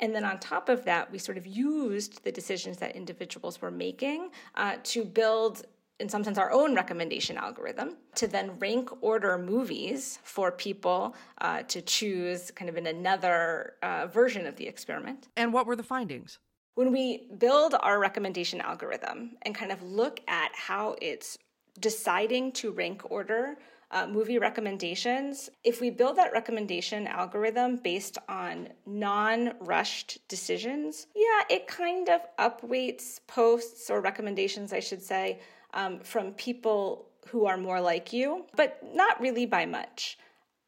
And 0.00 0.14
then 0.14 0.24
on 0.24 0.38
top 0.38 0.68
of 0.68 0.84
that, 0.84 1.10
we 1.10 1.18
sort 1.18 1.38
of 1.38 1.46
used 1.46 2.22
the 2.22 2.30
decisions 2.30 2.76
that 2.78 2.94
individuals 2.94 3.60
were 3.60 3.70
making 3.70 4.30
uh, 4.54 4.76
to 4.84 5.04
build 5.04 5.64
in 6.00 6.08
some 6.08 6.22
sense, 6.22 6.38
our 6.38 6.52
own 6.52 6.74
recommendation 6.74 7.36
algorithm 7.36 7.96
to 8.14 8.28
then 8.28 8.58
rank 8.60 8.88
order 9.00 9.36
movies 9.36 10.18
for 10.22 10.52
people 10.52 11.16
uh, 11.40 11.62
to 11.64 11.82
choose 11.82 12.50
kind 12.52 12.68
of 12.68 12.76
in 12.76 12.86
another 12.86 13.74
uh, 13.82 14.06
version 14.06 14.46
of 14.46 14.56
the 14.56 14.66
experiment. 14.66 15.28
And 15.36 15.52
what 15.52 15.66
were 15.66 15.76
the 15.76 15.82
findings? 15.82 16.38
When 16.78 16.92
we 16.92 17.24
build 17.38 17.74
our 17.80 17.98
recommendation 17.98 18.60
algorithm 18.60 19.32
and 19.42 19.52
kind 19.52 19.72
of 19.72 19.82
look 19.82 20.20
at 20.28 20.52
how 20.54 20.94
it's 21.02 21.36
deciding 21.80 22.52
to 22.52 22.70
rank 22.70 23.02
order 23.10 23.58
uh, 23.90 24.06
movie 24.06 24.38
recommendations, 24.38 25.50
if 25.64 25.80
we 25.80 25.90
build 25.90 26.14
that 26.18 26.32
recommendation 26.32 27.08
algorithm 27.08 27.78
based 27.82 28.16
on 28.28 28.68
non 28.86 29.54
rushed 29.58 30.18
decisions, 30.28 31.08
yeah, 31.16 31.42
it 31.50 31.66
kind 31.66 32.08
of 32.08 32.20
upweights 32.38 33.18
posts 33.26 33.90
or 33.90 34.00
recommendations, 34.00 34.72
I 34.72 34.78
should 34.78 35.02
say, 35.02 35.40
um, 35.74 35.98
from 35.98 36.30
people 36.34 37.08
who 37.26 37.46
are 37.46 37.56
more 37.56 37.80
like 37.80 38.12
you, 38.12 38.44
but 38.54 38.78
not 38.94 39.20
really 39.20 39.46
by 39.46 39.66
much. 39.66 40.16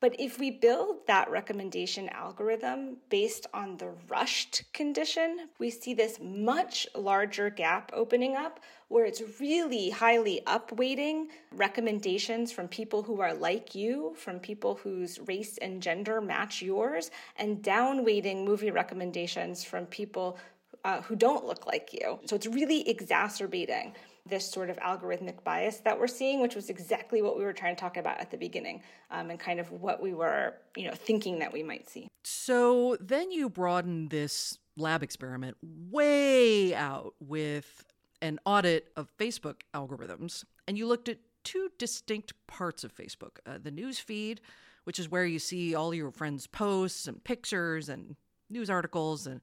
But 0.00 0.16
if 0.19 0.38
we 0.38 0.50
build 0.50 1.07
that 1.07 1.30
recommendation 1.30 2.09
algorithm 2.09 2.97
based 3.11 3.47
on 3.52 3.76
the 3.76 3.90
rushed 4.09 4.64
condition, 4.73 5.49
we 5.59 5.69
see 5.69 5.92
this 5.92 6.19
much 6.19 6.87
larger 6.95 7.50
gap 7.50 7.90
opening 7.92 8.35
up 8.35 8.61
where 8.88 9.04
it's 9.04 9.23
really 9.38 9.90
highly 9.90 10.40
upweighting 10.47 11.26
recommendations 11.52 12.50
from 12.50 12.66
people 12.66 13.02
who 13.02 13.21
are 13.21 13.35
like 13.35 13.75
you, 13.75 14.14
from 14.16 14.40
people 14.40 14.76
whose 14.76 15.21
race 15.26 15.59
and 15.59 15.83
gender 15.83 16.21
match 16.23 16.62
yours, 16.62 17.11
and 17.37 17.62
downweighting 17.62 18.42
movie 18.42 18.71
recommendations 18.71 19.62
from 19.62 19.85
people 19.87 20.38
uh, 20.85 21.02
who 21.02 21.14
don't 21.14 21.45
look 21.45 21.66
like 21.66 21.92
you. 21.92 22.19
So 22.25 22.37
it's 22.37 22.47
really 22.47 22.88
exacerbating 22.88 23.95
this 24.27 24.50
sort 24.50 24.71
of 24.71 24.77
algorithmic 24.79 25.43
bias 25.45 25.79
that 25.79 25.99
we're 25.99 26.07
seeing, 26.07 26.41
which 26.41 26.55
was 26.55 26.71
exactly 26.71 27.23
what 27.23 27.39
we 27.39 27.45
were 27.45 27.53
trying 27.53 27.75
to 27.75 27.81
talk 27.81 27.97
about 27.97 28.21
at 28.21 28.31
the 28.31 28.37
beginning, 28.37 28.83
um, 29.11 29.31
and 29.31 29.39
kind 29.39 29.61
of 29.61 29.71
what 29.71 30.03
we 30.03 30.15
were, 30.15 30.55
you 30.77 30.87
know, 30.87 30.95
thinking 30.95 31.39
that 31.39 31.53
we 31.53 31.62
might 31.62 31.89
see. 31.89 32.09
So 32.25 32.97
then 33.00 33.31
you 33.31 33.49
broaden 33.49 34.09
this 34.09 34.59
lab 34.77 35.03
experiment 35.03 35.57
way 35.62 36.75
out 36.75 37.15
with 37.21 37.85
an 38.23 38.39
audit 38.45 38.89
of 38.97 39.09
Facebook 39.19 39.62
algorithms, 39.75 40.45
and 40.69 40.77
you 40.77 40.87
looked 40.87 41.09
at 41.09 41.19
two 41.45 41.71
distinct 41.79 42.35
parts 42.47 42.85
of 42.85 42.95
Facebook: 42.95 43.39
uh, 43.47 43.59
the 43.62 43.71
news 43.71 43.99
feed, 43.99 44.41
which 44.85 44.99
is 44.99 45.11
where 45.11 45.25
you 45.25 45.39
see 45.39 45.75
all 45.75 45.95
your 45.95 46.11
friends' 46.11 46.47
posts 46.47 47.09
and 47.09 47.25
pictures 47.25 47.89
and 47.89 48.17
news 48.50 48.69
articles 48.69 49.27
and 49.27 49.41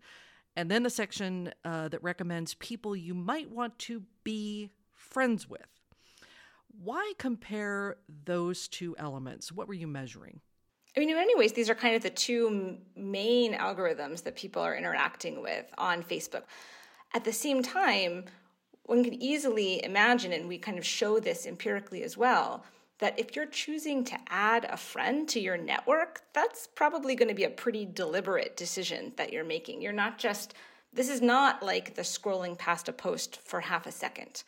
and 0.58 0.72
then 0.72 0.82
the 0.82 0.90
section 0.90 1.54
uh, 1.64 1.88
that 1.90 2.02
recommends 2.02 2.56
people 2.56 2.96
you 2.96 3.14
might 3.14 3.52
want 3.52 3.78
to 3.78 4.02
be 4.24 4.72
friends 4.92 5.48
with. 5.48 5.68
Why 6.84 7.14
compare 7.20 7.98
those 8.26 8.68
two 8.68 8.96
elements? 8.98 9.52
What 9.52 9.68
were 9.68 9.76
you 9.76 9.86
measuring? 9.86 10.42
I 10.96 11.00
mean, 11.00 11.12
in 11.12 11.16
many 11.16 11.36
ways, 11.36 11.54
these 11.54 11.70
are 11.70 11.76
kind 11.76 11.96
of 11.96 12.02
the 12.02 12.10
two 12.10 12.80
main 12.96 13.54
algorithms 13.54 14.24
that 14.24 14.36
people 14.36 14.64
are 14.64 14.76
interacting 14.76 15.44
with 15.44 15.72
on 15.78 16.02
Facebook. 16.02 16.44
At 17.14 17.24
the 17.24 17.34
same 17.34 17.62
time, 17.62 18.26
one 18.84 19.04
can 19.04 19.14
easily 19.22 19.84
imagine, 19.84 20.32
and 20.32 20.48
we 20.48 20.58
kind 20.58 20.80
of 20.80 20.86
show 20.86 21.20
this 21.20 21.46
empirically 21.46 22.02
as 22.02 22.18
well, 22.18 22.66
that 23.00 23.20
if 23.20 23.36
you're 23.36 23.46
choosing 23.46 24.04
to 24.06 24.18
add 24.30 24.66
a 24.66 24.78
friend 24.78 25.28
to 25.30 25.40
your 25.40 25.58
network, 25.58 26.22
that's 26.34 26.68
probably 26.68 27.16
going 27.16 27.28
to 27.28 27.36
be 27.36 27.44
a 27.44 27.50
pretty 27.50 27.86
deliberate 27.86 28.58
decision 28.58 29.14
that 29.18 29.32
you're 29.32 29.44
making. 29.44 29.82
You're 29.82 29.94
not 29.94 30.18
just, 30.18 30.56
this 30.94 31.10
is 31.10 31.22
not 31.22 31.62
like 31.62 31.96
the 31.96 32.02
scrolling 32.02 32.58
past 32.58 32.90
a 32.90 32.94
post 32.94 33.38
for 33.38 33.62
half 33.62 33.86
a 33.86 33.92
second. 33.92 34.44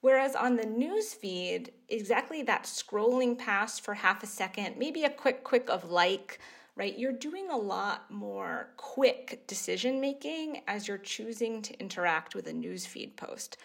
Whereas 0.00 0.36
on 0.36 0.54
the 0.54 0.66
news 0.66 1.12
feed, 1.12 1.72
exactly 1.88 2.42
that 2.42 2.64
scrolling 2.64 3.36
past 3.36 3.80
for 3.80 3.94
half 3.94 4.22
a 4.22 4.26
second, 4.26 4.76
maybe 4.78 5.02
a 5.02 5.10
quick 5.10 5.42
quick 5.42 5.68
of 5.68 5.90
like, 5.90 6.38
right? 6.76 6.96
You're 6.96 7.10
doing 7.10 7.50
a 7.50 7.56
lot 7.56 8.08
more 8.08 8.68
quick 8.76 9.44
decision 9.48 10.00
making 10.00 10.62
as 10.68 10.86
you're 10.86 10.98
choosing 10.98 11.62
to 11.62 11.80
interact 11.80 12.36
with 12.36 12.46
a 12.46 12.52
news 12.52 12.86
feed 12.86 13.16
post. 13.16 13.56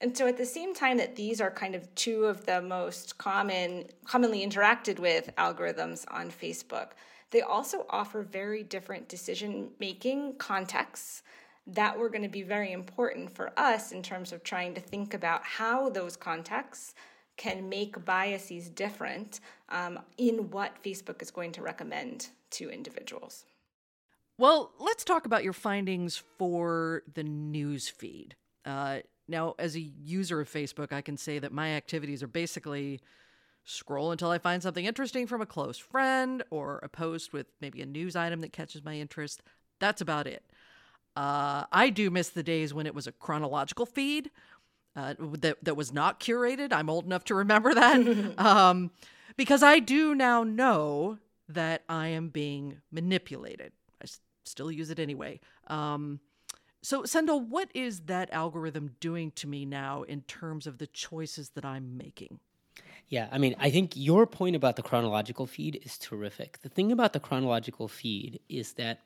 And 0.00 0.16
so 0.16 0.26
at 0.26 0.36
the 0.36 0.46
same 0.46 0.74
time 0.74 0.98
that 0.98 1.16
these 1.16 1.40
are 1.40 1.50
kind 1.50 1.74
of 1.74 1.92
two 1.94 2.26
of 2.26 2.44
the 2.44 2.60
most 2.60 3.16
common 3.18 3.86
commonly 4.04 4.46
interacted 4.46 4.98
with 4.98 5.34
algorithms 5.36 6.04
on 6.10 6.30
Facebook, 6.30 6.88
they 7.30 7.40
also 7.40 7.86
offer 7.90 8.22
very 8.22 8.62
different 8.62 9.08
decision 9.08 9.70
making 9.80 10.36
contexts 10.36 11.22
that 11.66 11.98
were 11.98 12.08
going 12.08 12.22
to 12.22 12.28
be 12.28 12.42
very 12.42 12.72
important 12.72 13.34
for 13.34 13.52
us 13.58 13.90
in 13.90 14.02
terms 14.02 14.32
of 14.32 14.44
trying 14.44 14.74
to 14.74 14.80
think 14.80 15.14
about 15.14 15.42
how 15.42 15.88
those 15.88 16.16
contexts 16.16 16.94
can 17.36 17.68
make 17.68 18.04
biases 18.04 18.68
different 18.68 19.40
um, 19.68 19.98
in 20.16 20.50
what 20.50 20.82
Facebook 20.82 21.20
is 21.20 21.30
going 21.30 21.52
to 21.52 21.62
recommend 21.62 22.28
to 22.50 22.70
individuals. 22.70 23.44
Well, 24.38 24.72
let's 24.78 25.04
talk 25.04 25.26
about 25.26 25.44
your 25.44 25.52
findings 25.52 26.16
for 26.38 27.02
the 27.12 27.24
news 27.24 27.88
feed. 27.88 28.36
Uh, 28.64 29.00
now, 29.28 29.54
as 29.58 29.74
a 29.76 29.80
user 29.80 30.40
of 30.40 30.50
Facebook, 30.50 30.92
I 30.92 31.00
can 31.00 31.16
say 31.16 31.38
that 31.38 31.52
my 31.52 31.70
activities 31.70 32.22
are 32.22 32.28
basically 32.28 33.00
scroll 33.64 34.12
until 34.12 34.30
I 34.30 34.38
find 34.38 34.62
something 34.62 34.84
interesting 34.84 35.26
from 35.26 35.40
a 35.42 35.46
close 35.46 35.78
friend 35.78 36.44
or 36.50 36.78
a 36.82 36.88
post 36.88 37.32
with 37.32 37.46
maybe 37.60 37.82
a 37.82 37.86
news 37.86 38.14
item 38.14 38.40
that 38.40 38.52
catches 38.52 38.84
my 38.84 38.94
interest. 38.94 39.42
That's 39.80 40.00
about 40.00 40.26
it. 40.26 40.44
Uh, 41.16 41.64
I 41.72 41.90
do 41.90 42.10
miss 42.10 42.28
the 42.28 42.42
days 42.42 42.72
when 42.72 42.86
it 42.86 42.94
was 42.94 43.06
a 43.06 43.12
chronological 43.12 43.86
feed 43.86 44.30
uh, 44.94 45.14
that 45.18 45.62
that 45.64 45.76
was 45.76 45.92
not 45.92 46.20
curated. 46.20 46.72
I'm 46.72 46.88
old 46.88 47.04
enough 47.04 47.24
to 47.24 47.34
remember 47.34 47.74
that 47.74 48.34
um, 48.38 48.90
because 49.36 49.62
I 49.62 49.78
do 49.78 50.14
now 50.14 50.44
know 50.44 51.18
that 51.48 51.82
I 51.88 52.08
am 52.08 52.28
being 52.28 52.80
manipulated. 52.90 53.72
I 54.00 54.04
s- 54.04 54.20
still 54.44 54.70
use 54.70 54.90
it 54.90 54.98
anyway. 54.98 55.40
Um, 55.68 56.20
so, 56.86 57.02
Sendhil, 57.02 57.40
what 57.40 57.68
is 57.74 58.02
that 58.02 58.32
algorithm 58.32 58.94
doing 59.00 59.32
to 59.32 59.48
me 59.48 59.64
now 59.66 60.04
in 60.04 60.20
terms 60.20 60.68
of 60.68 60.78
the 60.78 60.86
choices 60.86 61.48
that 61.56 61.64
I'm 61.64 61.96
making? 61.96 62.38
Yeah, 63.08 63.26
I 63.32 63.38
mean, 63.38 63.56
I 63.58 63.70
think 63.70 63.94
your 63.96 64.24
point 64.24 64.54
about 64.54 64.76
the 64.76 64.84
chronological 64.84 65.48
feed 65.48 65.80
is 65.82 65.98
terrific. 65.98 66.60
The 66.62 66.68
thing 66.68 66.92
about 66.92 67.12
the 67.12 67.18
chronological 67.18 67.88
feed 67.88 68.38
is 68.48 68.74
that 68.74 69.00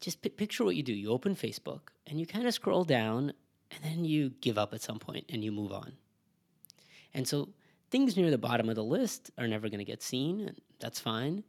just 0.00 0.22
p- 0.22 0.28
picture 0.28 0.64
what 0.64 0.76
you 0.76 0.84
do. 0.84 0.92
You 0.92 1.10
open 1.10 1.34
Facebook 1.34 1.88
and 2.06 2.20
you 2.20 2.26
kind 2.26 2.46
of 2.46 2.54
scroll 2.54 2.84
down 2.84 3.32
and 3.72 3.82
then 3.82 4.04
you 4.04 4.30
give 4.40 4.56
up 4.56 4.72
at 4.72 4.82
some 4.82 5.00
point 5.00 5.24
and 5.28 5.42
you 5.42 5.50
move 5.50 5.72
on. 5.72 5.94
And 7.12 7.26
so 7.26 7.48
things 7.90 8.16
near 8.16 8.30
the 8.30 8.38
bottom 8.38 8.68
of 8.68 8.76
the 8.76 8.84
list 8.84 9.32
are 9.36 9.48
never 9.48 9.68
going 9.68 9.80
to 9.80 9.84
get 9.84 10.00
seen, 10.00 10.42
and 10.42 10.60
that's 10.78 11.00
fine 11.00 11.42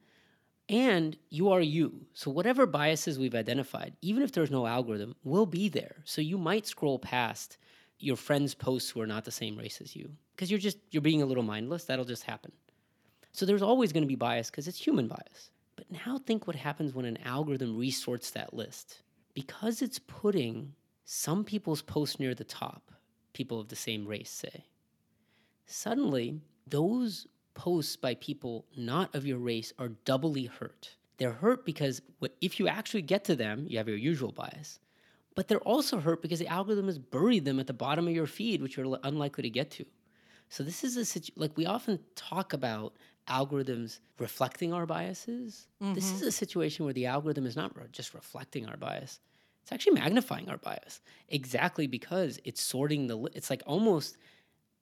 and 0.69 1.17
you 1.29 1.51
are 1.51 1.61
you. 1.61 2.05
So 2.13 2.29
whatever 2.29 2.65
biases 2.65 3.17
we've 3.17 3.35
identified, 3.35 3.93
even 4.01 4.23
if 4.23 4.31
there's 4.31 4.51
no 4.51 4.65
algorithm, 4.65 5.15
will 5.23 5.45
be 5.45 5.69
there. 5.69 5.95
So 6.03 6.21
you 6.21 6.37
might 6.37 6.67
scroll 6.67 6.99
past 6.99 7.57
your 7.99 8.15
friends' 8.15 8.53
posts 8.53 8.89
who 8.89 9.01
are 9.01 9.07
not 9.07 9.25
the 9.25 9.31
same 9.31 9.57
race 9.57 9.81
as 9.81 9.95
you 9.95 10.11
because 10.35 10.51
you're 10.51 10.59
just 10.59 10.77
you're 10.91 11.01
being 11.01 11.21
a 11.21 11.25
little 11.25 11.43
mindless. 11.43 11.85
That'll 11.85 12.05
just 12.05 12.23
happen. 12.23 12.51
So 13.31 13.45
there's 13.45 13.61
always 13.61 13.93
going 13.93 14.03
to 14.03 14.07
be 14.07 14.15
bias 14.15 14.49
because 14.49 14.67
it's 14.67 14.79
human 14.79 15.07
bias. 15.07 15.51
But 15.75 15.91
now 15.91 16.17
think 16.17 16.47
what 16.47 16.55
happens 16.55 16.93
when 16.93 17.05
an 17.05 17.19
algorithm 17.23 17.77
resorts 17.77 18.31
that 18.31 18.53
list. 18.53 19.03
Because 19.33 19.81
it's 19.81 19.99
putting 19.99 20.73
some 21.05 21.43
people's 21.43 21.83
posts 21.83 22.19
near 22.19 22.33
the 22.33 22.43
top, 22.43 22.91
people 23.33 23.59
of 23.59 23.67
the 23.67 23.75
same 23.75 24.07
race 24.07 24.31
say. 24.31 24.65
Suddenly, 25.67 26.41
those 26.65 27.27
posts 27.57 27.95
by 27.95 28.13
people 28.15 28.65
not 28.77 29.13
of 29.15 29.25
your 29.25 29.39
race 29.39 29.73
are 29.79 29.89
doubly 30.05 30.45
hurt. 30.45 30.91
They're 31.17 31.33
hurt 31.33 31.65
because 31.65 32.01
if 32.39 32.59
you 32.59 32.67
actually 32.67 33.01
get 33.01 33.25
to 33.25 33.35
them, 33.35 33.65
you 33.67 33.79
have 33.79 33.87
your 33.87 33.97
usual 33.97 34.31
bias. 34.31 34.79
But 35.35 35.47
they're 35.47 35.59
also 35.59 35.99
hurt 35.99 36.21
because 36.21 36.39
the 36.39 36.47
algorithm 36.47 36.85
has 36.85 36.99
buried 36.99 37.45
them 37.45 37.59
at 37.59 37.65
the 37.65 37.73
bottom 37.73 38.07
of 38.07 38.13
your 38.13 38.27
feed, 38.27 38.61
which 38.61 38.77
you're 38.77 38.99
unlikely 39.03 39.41
to 39.41 39.49
get 39.49 39.71
to. 39.71 39.85
So 40.49 40.63
this 40.63 40.83
is 40.83 40.97
a 40.97 41.03
situ- 41.03 41.33
like 41.35 41.57
we 41.57 41.65
often 41.65 41.99
talk 42.15 42.53
about 42.53 42.93
algorithms 43.27 43.99
reflecting 44.19 44.71
our 44.71 44.85
biases. 44.85 45.67
Mm-hmm. 45.81 45.95
This 45.95 46.11
is 46.11 46.21
a 46.21 46.31
situation 46.31 46.85
where 46.85 46.93
the 46.93 47.07
algorithm 47.07 47.45
is 47.47 47.55
not 47.55 47.73
just 47.91 48.13
reflecting 48.13 48.67
our 48.67 48.77
bias; 48.77 49.19
it's 49.63 49.71
actually 49.71 49.99
magnifying 49.99 50.47
our 50.47 50.57
bias. 50.57 51.01
Exactly 51.29 51.87
because 51.87 52.39
it's 52.45 52.61
sorting 52.61 53.07
the. 53.07 53.15
Li- 53.15 53.31
it's 53.33 53.49
like 53.49 53.63
almost 53.65 54.17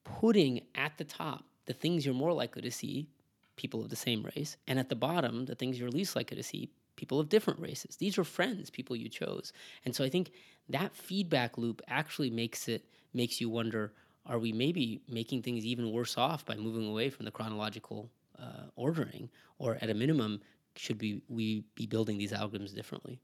putting 0.03 0.62
at 0.75 0.98
the 0.98 1.05
top 1.05 1.46
the 1.66 1.74
things 1.74 2.06
you're 2.06 2.16
more 2.16 2.34
likely 2.34 2.62
to 2.62 2.72
see 2.72 3.10
people 3.56 3.82
of 3.82 3.90
the 3.90 3.96
same 3.96 4.24
race, 4.36 4.58
and 4.68 4.80
at 4.80 4.90
the 4.90 4.96
bottom, 4.96 5.46
the 5.46 5.56
things 5.56 5.80
you're 5.80 5.90
least 5.90 6.16
likely 6.16 6.38
to 6.38 6.44
see 6.44 6.70
people 6.96 7.20
of 7.20 7.30
different 7.30 7.60
races. 7.60 7.98
These 7.98 8.18
are 8.18 8.24
friends, 8.24 8.70
people 8.70 8.96
you 8.96 9.10
chose. 9.10 9.54
And 9.86 9.96
so 9.96 10.04
I 10.04 10.10
think 10.10 10.32
that 10.70 10.96
feedback 10.96 11.58
loop 11.58 11.82
actually 11.88 12.30
makes 12.30 12.68
it 12.68 12.86
makes 13.14 13.40
you 13.42 13.50
wonder 13.50 13.94
are 14.26 14.40
we 14.40 14.52
maybe 14.52 15.02
making 15.08 15.42
things 15.44 15.66
even 15.66 15.92
worse 15.92 16.18
off 16.18 16.46
by 16.46 16.56
moving 16.56 16.88
away 16.88 17.10
from 17.10 17.26
the 17.26 17.32
chronological 17.32 18.10
uh, 18.40 18.66
ordering 18.76 19.30
or 19.60 19.78
at 19.82 19.90
a 19.90 19.94
minimum 19.94 20.42
should 20.76 21.00
we, 21.02 21.22
we 21.30 21.64
be 21.76 21.86
building 21.86 22.18
these 22.18 22.34
algorithms 22.34 22.76
differently 22.76 23.20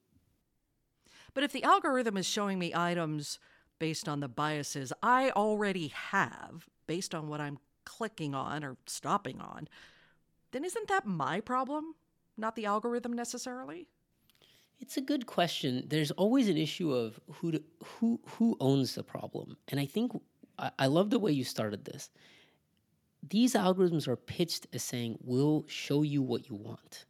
But 1.33 1.43
if 1.43 1.51
the 1.51 1.63
algorithm 1.63 2.17
is 2.17 2.25
showing 2.27 2.59
me 2.59 2.73
items 2.75 3.39
based 3.79 4.07
on 4.07 4.19
the 4.19 4.27
biases 4.29 4.93
I 5.01 5.31
already 5.31 5.89
have, 5.89 6.67
based 6.87 7.15
on 7.15 7.27
what 7.29 7.41
I'm 7.41 7.59
clicking 7.85 8.33
on 8.35 8.63
or 8.63 8.77
stopping 8.85 9.39
on, 9.39 9.67
then 10.51 10.65
isn't 10.65 10.87
that 10.87 11.05
my 11.05 11.39
problem, 11.39 11.95
not 12.37 12.55
the 12.55 12.65
algorithm 12.65 13.13
necessarily? 13.13 13.87
It's 14.79 14.97
a 14.97 15.01
good 15.01 15.27
question. 15.27 15.83
There's 15.87 16.11
always 16.11 16.49
an 16.49 16.57
issue 16.57 16.91
of 16.91 17.19
who 17.31 17.51
to, 17.51 17.63
who 17.83 18.19
who 18.25 18.57
owns 18.59 18.95
the 18.95 19.03
problem, 19.03 19.57
and 19.67 19.79
I 19.79 19.85
think 19.85 20.11
I, 20.57 20.71
I 20.79 20.87
love 20.87 21.11
the 21.11 21.19
way 21.19 21.31
you 21.31 21.43
started 21.43 21.85
this. 21.85 22.09
These 23.29 23.53
algorithms 23.53 24.07
are 24.07 24.15
pitched 24.15 24.65
as 24.73 24.81
saying 24.81 25.19
we'll 25.21 25.65
show 25.67 26.01
you 26.01 26.23
what 26.23 26.49
you 26.49 26.55
want. 26.55 27.05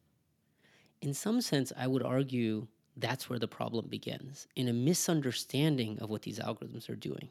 In 1.02 1.14
some 1.14 1.40
sense, 1.40 1.72
I 1.78 1.88
would 1.88 2.04
argue 2.04 2.68
that's 2.98 3.30
where 3.30 3.40
the 3.40 3.48
problem 3.48 3.88
begins 3.88 4.48
in 4.58 4.68
a 4.68 4.74
misunderstanding 4.74 5.98
of 6.00 6.10
what 6.10 6.24
these 6.24 6.40
algorithms 6.40 6.90
are 6.90 6.96
doing. 6.96 7.30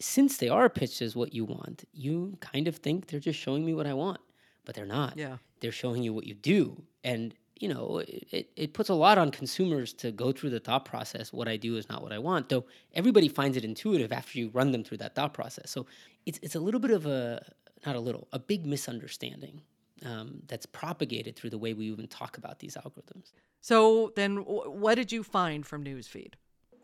Since 0.00 0.38
they 0.38 0.48
are 0.48 0.68
pitched 0.70 1.02
as 1.02 1.14
what 1.14 1.34
you 1.34 1.44
want, 1.44 1.84
you 1.92 2.36
kind 2.40 2.66
of 2.66 2.76
think 2.76 3.08
they're 3.08 3.20
just 3.20 3.38
showing 3.38 3.64
me 3.66 3.74
what 3.74 3.86
I 3.86 3.92
want, 3.92 4.20
but 4.64 4.74
they're 4.74 4.86
not. 4.86 5.16
Yeah. 5.16 5.36
They're 5.60 5.72
showing 5.72 6.02
you 6.02 6.14
what 6.14 6.26
you 6.26 6.34
do. 6.34 6.82
And, 7.04 7.34
you 7.56 7.68
know, 7.68 8.02
it, 8.06 8.50
it 8.56 8.72
puts 8.72 8.88
a 8.88 8.94
lot 8.94 9.18
on 9.18 9.30
consumers 9.30 9.92
to 9.94 10.10
go 10.10 10.32
through 10.32 10.50
the 10.50 10.60
thought 10.60 10.86
process. 10.86 11.32
What 11.32 11.48
I 11.48 11.58
do 11.58 11.76
is 11.76 11.88
not 11.88 12.02
what 12.02 12.12
I 12.12 12.18
want, 12.18 12.48
though 12.48 12.64
everybody 12.94 13.28
finds 13.28 13.58
it 13.58 13.64
intuitive 13.64 14.10
after 14.10 14.38
you 14.38 14.48
run 14.54 14.72
them 14.72 14.82
through 14.84 14.98
that 14.98 15.14
thought 15.14 15.34
process. 15.34 15.70
So 15.70 15.84
it's, 16.24 16.38
it's 16.42 16.54
a 16.54 16.60
little 16.60 16.80
bit 16.80 16.92
of 16.92 17.04
a, 17.04 17.44
not 17.84 17.94
a 17.94 18.00
little, 18.00 18.26
a 18.32 18.38
big 18.38 18.64
misunderstanding 18.64 19.60
um, 20.06 20.40
that's 20.48 20.64
propagated 20.64 21.36
through 21.36 21.50
the 21.50 21.58
way 21.58 21.74
we 21.74 21.86
even 21.86 22.08
talk 22.08 22.38
about 22.38 22.58
these 22.58 22.74
algorithms. 22.74 23.32
So 23.60 24.12
then, 24.16 24.36
w- 24.36 24.70
what 24.70 24.94
did 24.94 25.12
you 25.12 25.22
find 25.22 25.66
from 25.66 25.84
Newsfeed? 25.84 26.34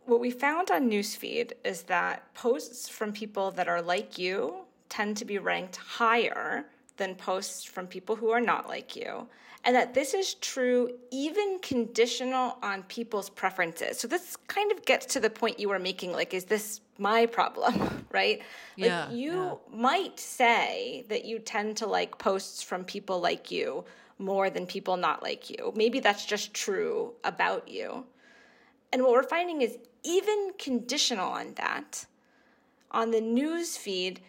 What 0.06 0.20
we 0.20 0.30
found 0.30 0.70
on 0.70 0.88
Newsfeed 0.88 1.52
is 1.64 1.82
that 1.82 2.32
posts 2.32 2.88
from 2.88 3.12
people 3.12 3.50
that 3.52 3.68
are 3.68 3.82
like 3.82 4.18
you 4.18 4.54
tend 4.88 5.16
to 5.16 5.24
be 5.24 5.38
ranked 5.38 5.76
higher 5.76 6.66
than 6.96 7.16
posts 7.16 7.64
from 7.64 7.88
people 7.88 8.14
who 8.14 8.30
are 8.30 8.40
not 8.40 8.68
like 8.68 8.94
you. 8.94 9.26
And 9.64 9.74
that 9.74 9.94
this 9.94 10.14
is 10.14 10.34
true 10.34 10.96
even 11.10 11.58
conditional 11.58 12.56
on 12.62 12.84
people's 12.84 13.28
preferences. 13.28 13.98
So 13.98 14.06
this 14.06 14.36
kind 14.46 14.70
of 14.70 14.84
gets 14.84 15.06
to 15.06 15.20
the 15.20 15.28
point 15.28 15.58
you 15.58 15.68
were 15.68 15.80
making 15.80 16.12
like, 16.12 16.32
is 16.32 16.44
this 16.44 16.82
my 16.98 17.26
problem, 17.26 18.06
right? 18.12 18.38
Like 18.78 18.90
Yeah, 18.90 19.10
you 19.10 19.32
yeah. 19.32 19.54
might 19.76 20.20
say 20.20 21.04
that 21.08 21.24
you 21.24 21.40
tend 21.40 21.78
to 21.78 21.86
like 21.86 22.16
posts 22.16 22.62
from 22.62 22.84
people 22.84 23.18
like 23.20 23.50
you 23.50 23.84
more 24.18 24.50
than 24.50 24.66
people 24.66 24.96
not 24.96 25.20
like 25.20 25.50
you. 25.50 25.72
Maybe 25.74 25.98
that's 25.98 26.24
just 26.24 26.54
true 26.54 27.12
about 27.24 27.66
you. 27.66 28.04
And 28.92 29.02
what 29.02 29.10
we're 29.12 29.24
finding 29.24 29.62
is 29.62 29.78
even 30.06 30.52
conditional 30.58 31.28
on 31.28 31.54
that, 31.54 32.06
on 32.90 33.10
the 33.10 33.20
news 33.20 33.76
feed, 33.76 34.20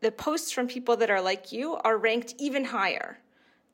the 0.00 0.10
posts 0.10 0.50
from 0.50 0.66
people 0.66 0.96
that 0.96 1.10
are 1.10 1.22
like 1.22 1.52
you 1.52 1.76
are 1.76 1.96
ranked 1.96 2.34
even 2.38 2.64
higher 2.64 3.18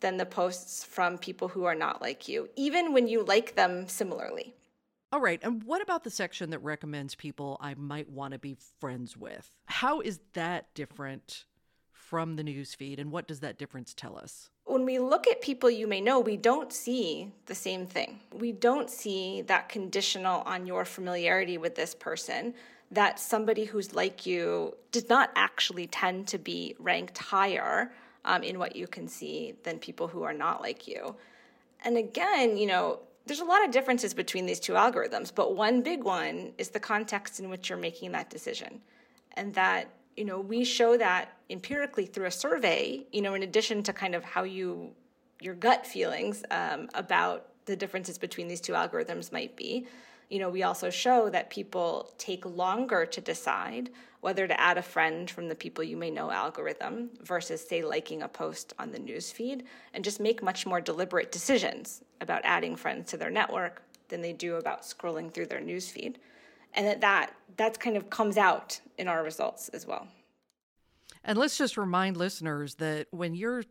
than 0.00 0.16
the 0.16 0.26
posts 0.26 0.84
from 0.84 1.18
people 1.18 1.48
who 1.48 1.64
are 1.64 1.74
not 1.74 2.00
like 2.00 2.28
you, 2.28 2.48
even 2.56 2.92
when 2.92 3.08
you 3.08 3.24
like 3.24 3.54
them 3.54 3.88
similarly. 3.88 4.54
All 5.12 5.20
right. 5.20 5.40
And 5.42 5.64
what 5.64 5.82
about 5.82 6.04
the 6.04 6.10
section 6.10 6.50
that 6.50 6.60
recommends 6.60 7.14
people 7.14 7.56
I 7.60 7.74
might 7.74 8.08
want 8.08 8.32
to 8.32 8.38
be 8.38 8.56
friends 8.78 9.16
with? 9.16 9.50
How 9.66 10.00
is 10.00 10.20
that 10.34 10.72
different 10.74 11.44
from 11.90 12.36
the 12.36 12.44
newsfeed? 12.44 13.00
And 13.00 13.10
what 13.10 13.26
does 13.26 13.40
that 13.40 13.58
difference 13.58 13.92
tell 13.92 14.16
us? 14.16 14.50
When 14.70 14.84
we 14.84 14.98
look 14.98 15.26
at 15.26 15.40
people 15.40 15.68
you 15.68 15.86
may 15.86 16.00
know, 16.00 16.20
we 16.20 16.36
don't 16.36 16.72
see 16.72 17.32
the 17.46 17.54
same 17.54 17.86
thing. 17.86 18.20
We 18.32 18.52
don't 18.52 18.88
see 18.88 19.42
that 19.42 19.68
conditional 19.68 20.42
on 20.42 20.66
your 20.66 20.84
familiarity 20.84 21.58
with 21.58 21.74
this 21.74 21.94
person, 21.94 22.54
that 22.92 23.18
somebody 23.18 23.64
who's 23.64 23.94
like 23.94 24.26
you 24.26 24.76
does 24.92 25.08
not 25.08 25.30
actually 25.34 25.88
tend 25.88 26.28
to 26.28 26.38
be 26.38 26.76
ranked 26.78 27.18
higher 27.18 27.92
um, 28.24 28.42
in 28.42 28.58
what 28.58 28.76
you 28.76 28.86
can 28.86 29.08
see 29.08 29.54
than 29.64 29.78
people 29.78 30.06
who 30.06 30.22
are 30.22 30.32
not 30.32 30.60
like 30.60 30.86
you. 30.86 31.16
And 31.84 31.96
again, 31.96 32.56
you 32.56 32.66
know, 32.66 33.00
there's 33.26 33.40
a 33.40 33.44
lot 33.44 33.64
of 33.64 33.72
differences 33.72 34.14
between 34.14 34.46
these 34.46 34.60
two 34.60 34.74
algorithms, 34.74 35.32
but 35.34 35.56
one 35.56 35.82
big 35.82 36.04
one 36.04 36.52
is 36.58 36.68
the 36.68 36.80
context 36.80 37.40
in 37.40 37.50
which 37.50 37.68
you're 37.68 37.78
making 37.78 38.12
that 38.12 38.30
decision. 38.30 38.80
And 39.34 39.54
that 39.54 39.88
you 40.16 40.24
know 40.24 40.40
we 40.40 40.64
show 40.64 40.96
that 40.96 41.36
empirically 41.48 42.06
through 42.06 42.26
a 42.26 42.30
survey 42.30 43.04
you 43.12 43.22
know 43.22 43.34
in 43.34 43.42
addition 43.42 43.82
to 43.82 43.92
kind 43.92 44.14
of 44.14 44.24
how 44.24 44.42
you 44.42 44.92
your 45.40 45.54
gut 45.54 45.86
feelings 45.86 46.44
um, 46.50 46.88
about 46.94 47.46
the 47.64 47.76
differences 47.76 48.18
between 48.18 48.48
these 48.48 48.60
two 48.60 48.72
algorithms 48.72 49.32
might 49.32 49.56
be. 49.56 49.86
You 50.28 50.38
know 50.38 50.48
we 50.48 50.62
also 50.62 50.90
show 50.90 51.28
that 51.30 51.50
people 51.50 52.12
take 52.18 52.46
longer 52.46 53.04
to 53.04 53.20
decide 53.20 53.90
whether 54.20 54.46
to 54.46 54.60
add 54.60 54.78
a 54.78 54.82
friend 54.82 55.28
from 55.28 55.48
the 55.48 55.54
people 55.54 55.82
you 55.82 55.96
may 55.96 56.10
know 56.10 56.30
algorithm 56.30 57.10
versus 57.22 57.66
say 57.66 57.82
liking 57.82 58.22
a 58.22 58.28
post 58.28 58.74
on 58.78 58.92
the 58.92 58.98
news 58.98 59.32
feed 59.32 59.64
and 59.92 60.04
just 60.04 60.20
make 60.20 60.42
much 60.42 60.66
more 60.66 60.80
deliberate 60.80 61.32
decisions 61.32 62.02
about 62.20 62.42
adding 62.44 62.76
friends 62.76 63.10
to 63.10 63.16
their 63.16 63.30
network 63.30 63.82
than 64.08 64.20
they 64.20 64.32
do 64.32 64.56
about 64.56 64.82
scrolling 64.82 65.32
through 65.32 65.46
their 65.46 65.60
news 65.60 65.88
feed 65.90 66.18
and 66.74 66.86
that 66.86 67.00
that 67.00 67.34
that's 67.56 67.76
kind 67.78 67.96
of 67.96 68.10
comes 68.10 68.36
out 68.36 68.80
in 68.98 69.08
our 69.08 69.22
results 69.22 69.68
as 69.70 69.86
well. 69.86 70.06
And 71.24 71.36
let's 71.38 71.58
just 71.58 71.76
remind 71.76 72.16
listeners 72.16 72.76
that 72.76 73.08
when 73.10 73.34
you're 73.34 73.62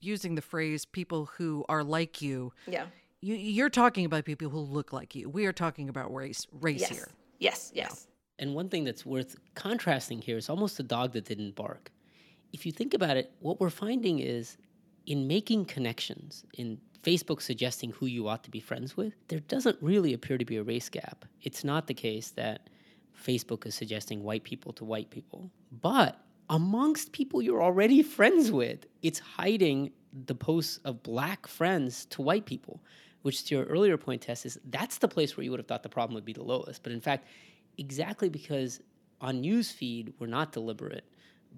using 0.00 0.34
the 0.34 0.42
phrase 0.42 0.84
people 0.84 1.26
who 1.36 1.64
are 1.68 1.84
like 1.84 2.20
you, 2.20 2.52
Yeah. 2.66 2.86
you 3.20 3.34
you're 3.34 3.70
talking 3.70 4.04
about 4.04 4.24
people 4.24 4.48
who 4.50 4.58
look 4.58 4.92
like 4.92 5.14
you. 5.14 5.28
We 5.28 5.46
are 5.46 5.52
talking 5.52 5.88
about 5.88 6.12
race 6.14 6.46
race 6.52 6.80
Yes. 6.80 6.90
here. 6.90 7.08
Yes. 7.38 7.72
Yes. 7.74 8.06
And 8.38 8.54
one 8.54 8.68
thing 8.68 8.84
that's 8.84 9.06
worth 9.06 9.36
contrasting 9.54 10.20
here 10.20 10.36
is 10.36 10.50
almost 10.50 10.78
a 10.80 10.82
dog 10.82 11.12
that 11.12 11.24
didn't 11.24 11.54
bark. 11.54 11.90
If 12.52 12.66
you 12.66 12.72
think 12.72 12.92
about 12.94 13.16
it, 13.16 13.32
what 13.40 13.60
we're 13.60 13.70
finding 13.70 14.18
is 14.18 14.56
in 15.06 15.26
making 15.26 15.64
connections, 15.64 16.44
in 16.54 16.78
Facebook 17.02 17.40
suggesting 17.40 17.92
who 17.92 18.06
you 18.06 18.28
ought 18.28 18.42
to 18.44 18.50
be 18.50 18.60
friends 18.60 18.96
with, 18.96 19.14
there 19.28 19.40
doesn't 19.40 19.78
really 19.80 20.12
appear 20.12 20.36
to 20.36 20.44
be 20.44 20.56
a 20.56 20.62
race 20.62 20.88
gap. 20.88 21.24
It's 21.42 21.62
not 21.62 21.86
the 21.86 21.94
case 21.94 22.30
that 22.30 22.68
Facebook 23.16 23.64
is 23.66 23.74
suggesting 23.74 24.22
white 24.22 24.44
people 24.44 24.72
to 24.74 24.84
white 24.84 25.10
people. 25.10 25.50
But 25.80 26.20
amongst 26.50 27.12
people 27.12 27.40
you're 27.40 27.62
already 27.62 28.02
friends 28.02 28.50
with, 28.50 28.86
it's 29.02 29.20
hiding 29.20 29.92
the 30.26 30.34
posts 30.34 30.80
of 30.84 31.02
black 31.02 31.46
friends 31.46 32.06
to 32.06 32.22
white 32.22 32.46
people, 32.46 32.82
which 33.22 33.44
to 33.44 33.54
your 33.54 33.64
earlier 33.66 33.96
point, 33.96 34.22
Tess, 34.22 34.44
is 34.44 34.58
that's 34.70 34.98
the 34.98 35.08
place 35.08 35.36
where 35.36 35.44
you 35.44 35.50
would 35.50 35.60
have 35.60 35.66
thought 35.66 35.82
the 35.82 35.88
problem 35.88 36.14
would 36.14 36.24
be 36.24 36.32
the 36.32 36.42
lowest. 36.42 36.82
But 36.82 36.92
in 36.92 37.00
fact, 37.00 37.26
exactly 37.78 38.28
because 38.28 38.80
on 39.20 39.42
newsfeed 39.42 40.12
we're 40.18 40.26
not 40.26 40.52
deliberate, 40.52 41.04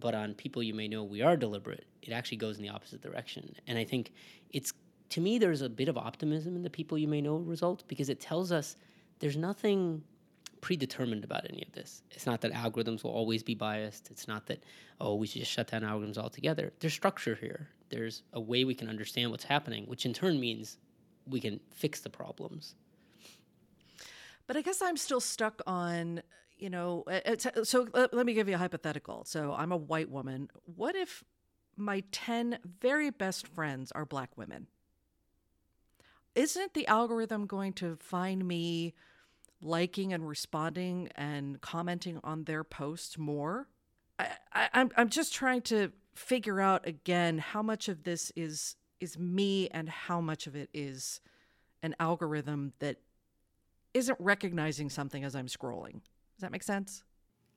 but 0.01 0.15
on 0.15 0.35
people 0.35 0.63
you 0.63 0.75
may 0.75 0.89
know 0.89 1.05
we 1.05 1.23
are 1.23 1.37
deliberate, 1.37 1.87
it 2.03 2.13
actually 2.13 2.39
goes 2.39 2.57
in 2.57 2.63
the 2.63 2.69
opposite 2.69 3.01
direction. 3.01 3.55
And 3.67 3.79
I 3.79 3.85
think 3.85 4.13
it's 4.51 4.73
to 5.11 5.21
me 5.21 5.39
there's 5.39 5.63
a 5.63 5.69
bit 5.69 5.89
of 5.89 5.97
optimism 5.97 6.55
in 6.57 6.63
the 6.63 6.71
people 6.71 6.99
you 6.99 7.09
may 7.09 7.21
know 7.21 7.37
result 7.37 7.85
because 7.89 8.09
it 8.09 8.21
tells 8.21 8.53
us 8.53 8.77
there's 9.21 9.37
nothing 9.37 10.03
predetermined 10.61 11.25
about 11.25 11.45
any 11.49 11.63
of 11.63 11.73
this. 11.73 12.03
It's 12.11 12.27
not 12.27 12.41
that 12.43 12.53
algorithms 12.53 13.05
will 13.05 13.13
always 13.13 13.43
be 13.43 13.55
biased. 13.55 14.11
It's 14.11 14.29
not 14.29 14.47
that, 14.47 14.65
oh, 15.01 15.15
we 15.15 15.27
should 15.27 15.41
just 15.41 15.53
shut 15.53 15.69
down 15.69 15.83
algorithms 15.83 16.19
altogether. 16.19 16.73
There's 16.81 16.93
structure 16.93 17.35
here. 17.35 17.69
There's 17.91 18.23
a 18.33 18.41
way 18.41 18.65
we 18.65 18.75
can 18.75 18.89
understand 18.89 19.31
what's 19.31 19.45
happening, 19.45 19.85
which 19.87 20.05
in 20.05 20.13
turn 20.13 20.39
means 20.41 20.79
we 21.27 21.41
can 21.41 21.61
fix 21.71 22.01
the 22.01 22.11
problems. 22.11 22.75
But 24.47 24.57
I 24.57 24.63
guess 24.63 24.83
I'm 24.83 24.97
still 24.97 25.21
stuck 25.21 25.63
on, 25.67 26.23
you 26.59 26.71
know, 26.71 27.05
so 27.62 27.88
let 27.94 28.27
me 28.27 28.35
give 28.35 28.49
you 28.49 28.55
a 28.55 28.59
hypothetical. 28.59 29.25
So 29.25 29.55
I'm 29.57 29.73
a 29.73 29.77
white 29.77 30.11
woman. 30.11 30.49
What 30.64 30.97
if 30.97 31.25
my 31.77 32.03
10 32.12 32.59
very 32.81 33.11
best 33.11 33.47
friends 33.47 33.92
are 33.92 34.05
black 34.05 34.37
women? 34.37 34.66
Isn't 36.35 36.75
the 36.75 36.87
algorithm 36.87 37.47
going 37.47 37.73
to 37.75 37.97
find 37.97 38.47
me 38.47 38.94
liking 39.61 40.12
and 40.12 40.29
responding 40.29 41.09
and 41.16 41.61
commenting 41.61 42.21
on 42.23 42.44
their 42.44 42.64
posts 42.64 43.18
more? 43.18 43.68
I, 44.18 44.29
I, 44.53 44.68
I'm, 44.75 44.90
I'm 44.97 45.09
just 45.09 45.35
trying 45.35 45.62
to 45.62 45.92
figure 46.14 46.61
out 46.61 46.87
again 46.87 47.38
how 47.38 47.62
much 47.62 47.88
of 47.88 48.03
this 48.03 48.33
is 48.35 48.77
is 49.01 49.16
me 49.16 49.68
and 49.68 49.88
how 49.88 50.21
much 50.21 50.49
of 50.49 50.57
it 50.57 50.68
is 50.75 51.21
an 51.83 51.94
algorithm 52.01 52.73
that 52.81 52.97
isn't 53.94 54.18
recognizing 54.21 54.90
something 54.90 55.23
as 55.23 55.37
I'm 55.37 55.47
scrolling. 55.47 56.01
Does 56.38 56.42
that 56.42 56.53
make 56.53 56.62
sense? 56.62 57.03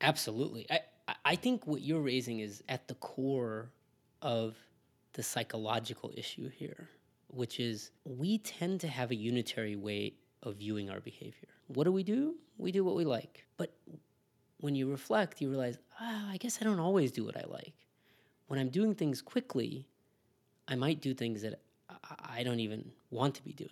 Absolutely. 0.00 0.66
I, 0.68 0.80
I- 1.24 1.36
think 1.36 1.68
what 1.68 1.82
you're 1.82 2.00
raising 2.00 2.40
is 2.40 2.64
at 2.68 2.88
the 2.88 2.94
core 2.94 3.70
of 4.22 4.56
the 5.12 5.22
psychological 5.22 6.12
issue 6.16 6.48
here, 6.48 6.88
which 7.28 7.60
is 7.60 7.92
we 8.04 8.38
tend 8.38 8.80
to 8.80 8.88
have 8.88 9.12
a 9.12 9.14
unitary 9.14 9.76
way 9.76 10.14
of 10.42 10.56
viewing 10.56 10.90
our 10.90 10.98
behavior. 10.98 11.48
What 11.68 11.84
do 11.84 11.92
we 11.92 12.02
do? 12.02 12.34
We 12.58 12.72
do 12.72 12.82
what 12.84 12.96
we 12.96 13.04
like. 13.04 13.44
But 13.56 13.72
when 14.58 14.74
you 14.74 14.90
reflect, 14.90 15.40
you 15.40 15.48
realize, 15.48 15.78
ah, 16.00 16.30
I 16.30 16.36
guess 16.38 16.58
I 16.60 16.64
don't 16.64 16.80
always 16.80 17.12
do 17.12 17.24
what 17.24 17.36
I 17.36 17.44
like. 17.48 17.74
When 18.48 18.58
I'm 18.58 18.68
doing 18.68 18.96
things 18.96 19.22
quickly, 19.22 19.86
I 20.66 20.74
might 20.74 21.00
do 21.00 21.14
things 21.14 21.42
that 21.42 21.60
I 22.26 22.42
don't 22.42 22.58
even 22.60 22.90
want 23.10 23.36
to 23.36 23.44
be 23.44 23.52
doing. 23.52 23.70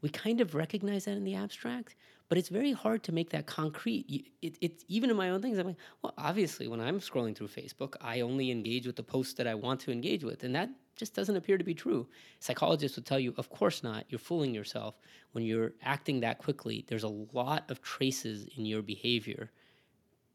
We 0.00 0.08
kind 0.08 0.40
of 0.40 0.54
recognize 0.54 1.04
that 1.04 1.16
in 1.16 1.24
the 1.24 1.34
abstract, 1.34 1.96
but 2.28 2.38
it's 2.38 2.48
very 2.48 2.72
hard 2.72 3.02
to 3.04 3.12
make 3.12 3.30
that 3.30 3.46
concrete. 3.46 4.08
You, 4.08 4.22
it, 4.42 4.56
it, 4.60 4.84
even 4.88 5.10
in 5.10 5.16
my 5.16 5.30
own 5.30 5.40
things, 5.40 5.58
I'm 5.58 5.68
like, 5.68 5.76
well, 6.02 6.14
obviously, 6.18 6.66
when 6.66 6.80
I'm 6.80 6.98
scrolling 6.98 7.36
through 7.36 7.48
Facebook, 7.48 7.94
I 8.00 8.20
only 8.20 8.50
engage 8.50 8.86
with 8.86 8.96
the 8.96 9.02
posts 9.02 9.34
that 9.34 9.46
I 9.46 9.54
want 9.54 9.80
to 9.80 9.92
engage 9.92 10.24
with, 10.24 10.42
and 10.42 10.54
that 10.54 10.70
just 10.96 11.14
doesn't 11.14 11.36
appear 11.36 11.58
to 11.58 11.64
be 11.64 11.74
true. 11.74 12.08
Psychologists 12.40 12.96
would 12.96 13.06
tell 13.06 13.20
you, 13.20 13.34
of 13.36 13.50
course 13.50 13.82
not. 13.82 14.04
You're 14.08 14.18
fooling 14.18 14.54
yourself 14.54 14.96
when 15.32 15.44
you're 15.44 15.72
acting 15.82 16.20
that 16.20 16.38
quickly. 16.38 16.84
There's 16.88 17.04
a 17.04 17.08
lot 17.08 17.70
of 17.70 17.82
traces 17.82 18.48
in 18.56 18.64
your 18.64 18.82
behavior 18.82 19.50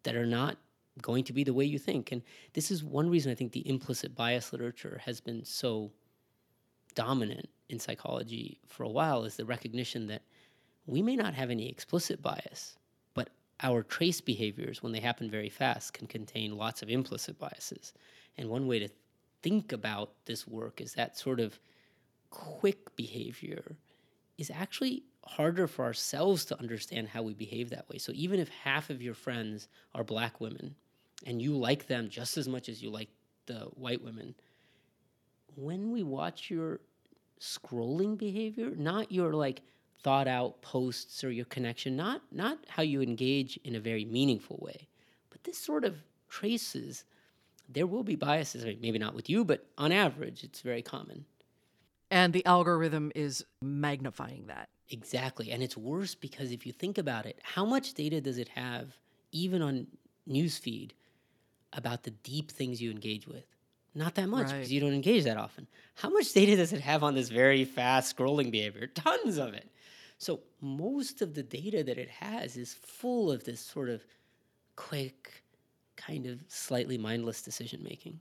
that 0.04 0.16
are 0.16 0.26
not 0.26 0.58
going 1.02 1.24
to 1.24 1.34
be 1.34 1.44
the 1.44 1.54
way 1.54 1.66
you 1.66 1.80
think, 1.80 2.12
and 2.12 2.22
this 2.54 2.72
is 2.72 2.84
one 2.84 3.10
reason 3.10 3.32
I 3.32 3.36
think 3.36 3.52
the 3.52 3.68
implicit 3.68 4.16
bias 4.16 4.54
literature 4.54 5.02
has 5.04 5.20
been 5.20 5.44
so 5.44 5.92
dominant 6.96 7.50
in 7.70 7.80
psychology 7.80 8.60
for 8.68 8.84
a 8.84 8.90
while 8.90 9.24
is 9.24 9.38
the 9.38 9.46
recognition 9.46 10.08
that 10.08 10.24
we 10.86 11.02
may 11.02 11.16
not 11.16 11.34
have 11.34 11.50
any 11.50 11.70
explicit 11.70 12.22
bias, 12.22 12.78
but 13.14 13.30
our 13.62 13.84
trace 13.84 14.22
behaviors, 14.22 14.82
when 14.82 14.92
they 14.92 15.00
happen 15.00 15.30
very 15.30 15.50
fast, 15.50 15.94
can 15.94 16.08
contain 16.08 16.58
lots 16.58 16.82
of 16.82 16.90
implicit 16.90 17.38
biases. 17.38 17.94
And 18.38 18.50
one 18.50 18.68
way 18.68 18.80
to 18.80 18.90
think 19.42 19.72
about 19.72 20.14
this 20.26 20.48
work 20.48 20.82
is 20.82 20.94
that 20.94 21.18
sort 21.18 21.40
of 21.40 21.60
quick 22.30 22.96
behavior 22.96 23.78
is 24.38 24.50
actually 24.50 25.04
harder 25.26 25.68
for 25.68 25.86
ourselves 25.86 26.46
to 26.46 26.60
understand 26.60 27.08
how 27.08 27.22
we 27.22 27.34
behave 27.34 27.70
that 27.70 27.88
way. 27.90 27.98
So 27.98 28.12
even 28.16 28.40
if 28.40 28.50
half 28.50 28.90
of 28.90 29.02
your 29.02 29.14
friends 29.14 29.68
are 29.94 30.04
black 30.04 30.42
women 30.42 30.76
and 31.26 31.42
you 31.42 31.56
like 31.56 31.88
them 31.88 32.10
just 32.10 32.38
as 32.38 32.48
much 32.48 32.70
as 32.70 32.82
you 32.82 32.90
like 32.90 33.10
the 33.46 33.70
white 33.76 34.04
women, 34.04 34.34
when 35.56 35.92
we 35.92 36.02
watch 36.02 36.50
your 36.50 36.80
scrolling 37.40 38.18
behavior, 38.18 38.72
not 38.76 39.12
your 39.12 39.34
like 39.34 39.62
thought 40.04 40.28
out 40.28 40.62
posts 40.62 41.24
or 41.24 41.32
your 41.32 41.46
connection, 41.46 41.96
not 41.96 42.22
not 42.32 42.58
how 42.68 42.84
you 42.84 43.02
engage 43.02 43.60
in 43.64 43.76
a 43.76 43.80
very 43.80 44.06
meaningful 44.06 44.58
way, 44.62 44.88
but 45.30 45.44
this 45.44 45.58
sort 45.58 45.84
of 45.84 45.96
traces. 46.30 47.04
There 47.70 47.88
will 47.88 48.04
be 48.04 48.16
biases, 48.16 48.66
maybe 48.82 49.00
not 49.00 49.16
with 49.16 49.30
you, 49.30 49.46
but 49.46 49.66
on 49.78 49.94
average, 49.94 50.44
it's 50.44 50.60
very 50.60 50.82
common. 50.82 51.26
And 52.10 52.34
the 52.34 52.46
algorithm 52.46 53.14
is 53.16 53.46
magnifying 53.62 54.48
that. 54.48 54.68
Exactly. 54.90 55.52
And 55.52 55.64
it's 55.64 55.78
worse 55.78 56.14
because 56.14 56.52
if 56.52 56.66
you 56.66 56.74
think 56.74 56.98
about 56.98 57.26
it, 57.26 57.40
how 57.44 57.64
much 57.64 57.94
data 57.94 58.20
does 58.20 58.38
it 58.38 58.50
have, 58.50 58.98
even 59.32 59.62
on 59.62 59.88
newsfeed, 60.28 60.92
about 61.72 62.04
the 62.04 62.12
deep 62.12 62.52
things 62.52 62.82
you 62.82 62.92
engage 62.92 63.26
with? 63.26 63.46
Not 63.96 64.16
that 64.16 64.28
much 64.28 64.48
because 64.48 64.72
you 64.72 64.82
don't 64.82 64.94
engage 64.94 65.24
that 65.24 65.38
often. 65.38 65.68
How 65.96 66.10
much 66.10 66.34
data 66.34 66.58
does 66.58 66.74
it 66.74 66.82
have 66.82 67.04
on 67.04 67.16
this 67.16 67.30
very 67.30 67.64
fast 67.64 68.16
scrolling 68.16 68.52
behavior? 68.52 68.88
Tons 68.88 69.38
of 69.38 69.54
it. 69.54 69.70
So 70.22 70.42
most 70.62 71.24
of 71.24 71.34
the 71.34 71.42
data 71.42 71.84
that 71.84 71.98
it 71.98 72.10
has 72.12 72.56
is 72.56 72.76
full 72.76 73.32
of 73.32 73.44
this 73.44 73.60
sort 73.60 73.90
of 73.90 74.06
quick, 74.76 75.44
kind 75.98 76.28
of 76.28 76.44
slightly 76.48 76.96
mindless 76.96 77.42
decision 77.42 77.82
making. 77.82 78.20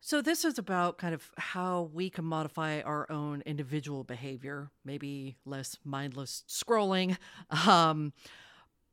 So, 0.00 0.22
this 0.22 0.44
is 0.44 0.60
about 0.60 0.96
kind 0.96 1.12
of 1.12 1.28
how 1.38 1.90
we 1.92 2.08
can 2.08 2.24
modify 2.24 2.82
our 2.82 3.10
own 3.10 3.42
individual 3.44 4.04
behavior, 4.04 4.70
maybe 4.84 5.34
less 5.44 5.76
mindless 5.84 6.44
scrolling. 6.48 7.16
Um, 7.66 8.12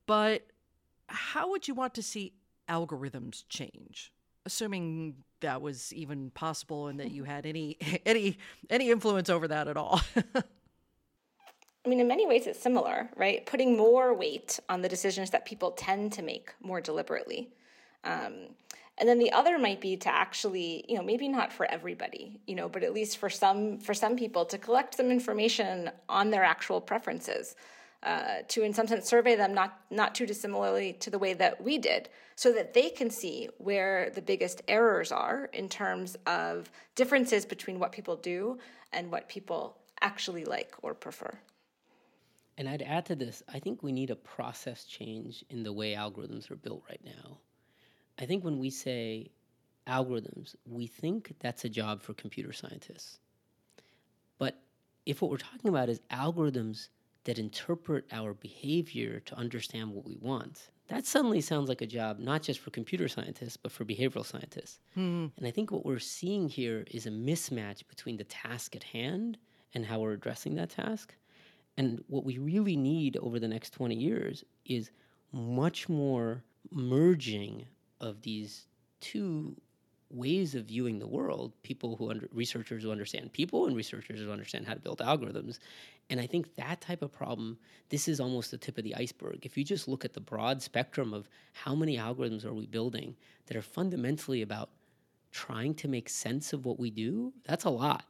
but 0.07 0.47
how 1.09 1.51
would 1.51 1.67
you 1.67 1.75
want 1.75 1.93
to 1.93 2.01
see 2.01 2.33
algorithms 2.67 3.43
change? 3.49 4.11
assuming 4.45 5.15
that 5.39 5.61
was 5.61 5.93
even 5.93 6.29
possible 6.31 6.87
and 6.87 6.99
that 6.99 7.11
you 7.11 7.23
had 7.23 7.45
any 7.45 7.77
any 8.05 8.37
any 8.69 8.89
influence 8.91 9.29
over 9.29 9.47
that 9.47 9.69
at 9.69 9.77
all. 9.77 10.01
I 11.85 11.89
mean, 11.89 11.99
in 11.99 12.07
many 12.07 12.25
ways, 12.25 12.47
it's 12.47 12.61
similar, 12.61 13.09
right? 13.17 13.45
Putting 13.45 13.75
more 13.75 14.13
weight 14.13 14.59
on 14.69 14.81
the 14.81 14.89
decisions 14.89 15.31
that 15.31 15.45
people 15.45 15.71
tend 15.71 16.13
to 16.13 16.21
make 16.21 16.53
more 16.61 16.79
deliberately. 16.79 17.49
Um, 18.05 18.55
and 18.97 19.09
then 19.09 19.19
the 19.19 19.31
other 19.31 19.57
might 19.57 19.81
be 19.81 19.97
to 19.97 20.09
actually, 20.09 20.85
you 20.87 20.95
know, 20.95 21.03
maybe 21.03 21.27
not 21.27 21.51
for 21.51 21.65
everybody, 21.65 22.39
you 22.47 22.55
know, 22.55 22.69
but 22.69 22.83
at 22.83 22.93
least 22.93 23.17
for 23.17 23.29
some 23.29 23.79
for 23.79 23.93
some 23.93 24.15
people 24.15 24.45
to 24.45 24.57
collect 24.57 24.95
some 24.95 25.09
information 25.09 25.89
on 26.07 26.29
their 26.29 26.43
actual 26.43 26.79
preferences 26.79 27.55
uh, 28.03 28.43
to, 28.49 28.63
in 28.63 28.73
some 28.73 28.87
sense, 28.87 29.09
survey 29.09 29.35
them 29.35 29.53
not 29.53 29.79
not 29.89 30.13
too 30.13 30.25
dissimilarly 30.25 30.93
to 30.93 31.09
the 31.09 31.19
way 31.19 31.33
that 31.33 31.61
we 31.61 31.77
did, 31.77 32.07
so 32.35 32.53
that 32.53 32.73
they 32.73 32.89
can 32.89 33.09
see 33.09 33.49
where 33.57 34.09
the 34.11 34.21
biggest 34.21 34.61
errors 34.67 35.11
are 35.11 35.49
in 35.53 35.67
terms 35.67 36.15
of 36.27 36.69
differences 36.95 37.45
between 37.45 37.79
what 37.79 37.91
people 37.91 38.15
do 38.15 38.57
and 38.91 39.11
what 39.11 39.27
people 39.27 39.75
actually 40.01 40.45
like 40.45 40.73
or 40.81 40.93
prefer. 40.93 41.33
And 42.57 42.69
I'd 42.69 42.81
add 42.83 43.05
to 43.07 43.15
this, 43.15 43.41
I 43.51 43.59
think 43.59 43.81
we 43.81 43.91
need 43.91 44.11
a 44.11 44.15
process 44.15 44.85
change 44.85 45.43
in 45.49 45.63
the 45.63 45.73
way 45.73 45.93
algorithms 45.93 46.51
are 46.51 46.55
built 46.55 46.83
right 46.87 47.01
now. 47.03 47.39
I 48.19 48.25
think 48.25 48.43
when 48.43 48.59
we 48.59 48.69
say 48.69 49.31
algorithms, 49.87 50.55
we 50.65 50.87
think 50.87 51.33
that's 51.39 51.65
a 51.65 51.69
job 51.69 52.01
for 52.01 52.13
computer 52.13 52.53
scientists. 52.53 53.19
But 54.37 54.59
if 55.05 55.21
what 55.21 55.31
we're 55.31 55.37
talking 55.37 55.69
about 55.69 55.89
is 55.89 55.99
algorithms 56.11 56.89
that 57.23 57.39
interpret 57.39 58.05
our 58.11 58.33
behavior 58.33 59.19
to 59.21 59.35
understand 59.35 59.91
what 59.91 60.05
we 60.05 60.17
want. 60.21 60.69
That 60.89 61.05
suddenly 61.05 61.41
sounds 61.41 61.69
like 61.69 61.81
a 61.81 61.87
job 61.87 62.19
not 62.19 62.43
just 62.43 62.59
for 62.59 62.69
computer 62.69 63.07
scientists, 63.07 63.55
but 63.55 63.71
for 63.71 63.85
behavioral 63.85 64.25
scientists. 64.25 64.79
Hmm. 64.93 65.27
And 65.37 65.47
I 65.47 65.51
think 65.51 65.71
what 65.71 65.85
we're 65.85 65.99
seeing 65.99 66.49
here 66.49 66.83
is 66.91 67.05
a 67.05 67.11
mismatch 67.11 67.87
between 67.87 68.17
the 68.17 68.25
task 68.25 68.75
at 68.75 68.83
hand 68.83 69.37
and 69.73 69.85
how 69.85 69.99
we're 69.99 70.11
addressing 70.11 70.55
that 70.55 70.69
task. 70.69 71.15
And 71.77 72.03
what 72.07 72.23
we 72.23 72.37
really 72.37 72.75
need 72.75 73.17
over 73.17 73.39
the 73.39 73.47
next 73.47 73.71
20 73.71 73.95
years 73.95 74.43
is 74.65 74.91
much 75.31 75.89
more 75.89 76.43
merging 76.71 77.65
of 77.99 78.21
these 78.21 78.67
two 78.99 79.55
ways 80.13 80.53
of 80.53 80.65
viewing 80.65 80.99
the 80.99 81.07
world 81.07 81.51
people 81.63 81.95
who 81.95 82.11
under, 82.11 82.27
researchers 82.31 82.83
who 82.83 82.91
understand 82.91 83.33
people 83.33 83.65
and 83.65 83.75
researchers 83.75 84.19
who 84.19 84.31
understand 84.31 84.67
how 84.67 84.73
to 84.73 84.79
build 84.79 84.99
algorithms. 84.99 85.57
And 86.09 86.19
i 86.19 86.27
think 86.27 86.55
that 86.55 86.81
type 86.81 87.01
of 87.01 87.11
problem 87.11 87.57
this 87.89 88.07
is 88.07 88.19
almost 88.19 88.51
the 88.51 88.57
tip 88.57 88.77
of 88.77 88.83
the 88.83 88.95
iceberg. 88.95 89.45
If 89.45 89.57
you 89.57 89.63
just 89.63 89.87
look 89.87 90.05
at 90.05 90.13
the 90.13 90.19
broad 90.19 90.61
spectrum 90.61 91.13
of 91.13 91.27
how 91.53 91.73
many 91.73 91.97
algorithms 91.97 92.45
are 92.45 92.53
we 92.53 92.67
building 92.67 93.15
that 93.47 93.57
are 93.57 93.63
fundamentally 93.63 94.43
about 94.43 94.69
trying 95.31 95.73
to 95.73 95.87
make 95.87 96.09
sense 96.09 96.53
of 96.53 96.65
what 96.65 96.79
we 96.79 96.91
do 96.91 97.33
that's 97.43 97.65
a 97.65 97.69
lot 97.69 98.05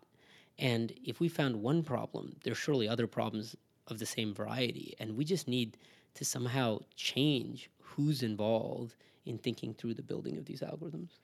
and 0.59 0.93
if 1.03 1.19
we 1.19 1.27
found 1.27 1.61
one 1.61 1.83
problem 1.83 2.35
there's 2.43 2.57
surely 2.57 2.87
other 2.87 3.07
problems 3.07 3.55
of 3.87 3.99
the 3.99 4.05
same 4.05 4.33
variety 4.33 4.95
and 4.99 5.17
we 5.17 5.25
just 5.25 5.47
need 5.47 5.77
to 6.13 6.23
somehow 6.23 6.79
change 6.95 7.69
who's 7.79 8.23
involved 8.23 8.95
in 9.25 9.37
thinking 9.37 9.73
through 9.73 9.93
the 9.93 10.03
building 10.03 10.37
of 10.37 10.45
these 10.45 10.61
algorithms 10.61 11.19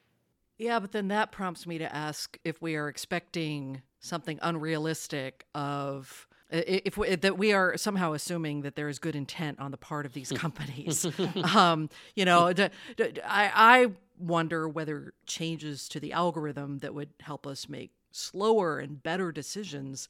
yeah, 0.60 0.78
but 0.80 0.92
then 0.92 1.08
that 1.08 1.32
prompts 1.32 1.66
me 1.66 1.78
to 1.78 1.96
ask 1.96 2.38
if 2.44 2.62
we 2.62 2.76
are 2.76 2.90
expecting 2.90 3.82
something 4.02 4.40
unrealistic 4.42 5.46
of 5.56 6.28
if 6.52 6.98
we, 6.98 7.16
that 7.16 7.38
we 7.38 7.54
are 7.54 7.78
somehow 7.78 8.12
assuming 8.12 8.62
that 8.62 8.76
there 8.76 8.90
is 8.90 9.00
good 9.00 9.16
intent 9.16 9.60
on 9.60 9.72
the 9.72 9.78
part 9.78 10.06
of 10.06 10.14
these 10.14 10.32
companies. 10.36 11.08
um, 11.56 11.90
you 12.16 12.26
know, 12.26 12.52
d- 12.52 12.70
d- 12.98 13.22
I, 13.26 13.52
I 13.56 13.92
wonder 14.18 14.68
whether 14.68 15.14
changes 15.26 15.88
to 15.90 16.00
the 16.00 16.12
algorithm 16.12 16.80
that 16.80 16.94
would 16.94 17.12
help 17.22 17.48
us 17.48 17.70
make 17.70 17.92
slower 18.12 18.80
and 18.80 19.02
better 19.02 19.32
decisions 19.32 20.10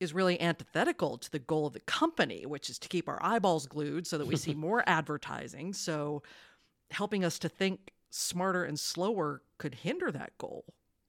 is 0.00 0.12
really 0.12 0.40
antithetical 0.40 1.16
to 1.18 1.30
the 1.30 1.38
goal 1.38 1.66
of 1.66 1.72
the 1.72 1.80
company, 1.80 2.44
which 2.46 2.68
is 2.68 2.78
to 2.78 2.88
keep 2.88 3.08
our 3.08 3.18
eyeballs 3.22 3.66
glued 3.66 4.06
so 4.06 4.18
that 4.18 4.26
we 4.26 4.36
see 4.36 4.54
more 4.54 4.82
advertising. 4.86 5.72
So, 5.72 6.22
helping 6.90 7.24
us 7.24 7.38
to 7.40 7.48
think 7.48 7.92
smarter 8.10 8.64
and 8.64 8.78
slower 8.78 9.42
could 9.58 9.74
hinder 9.74 10.12
that 10.12 10.36
goal, 10.38 10.64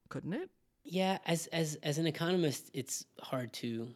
couldn't 0.09 0.33
it? 0.33 0.49
Yeah, 0.83 1.17
as 1.25 1.47
as 1.47 1.75
as 1.83 1.97
an 1.97 2.07
economist, 2.07 2.69
it's 2.73 3.05
hard 3.19 3.51
to 3.53 3.89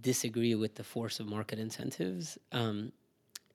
disagree 0.00 0.54
with 0.54 0.74
the 0.74 0.84
force 0.84 1.20
of 1.20 1.26
market 1.26 1.58
incentives. 1.58 2.38
Um, 2.52 2.92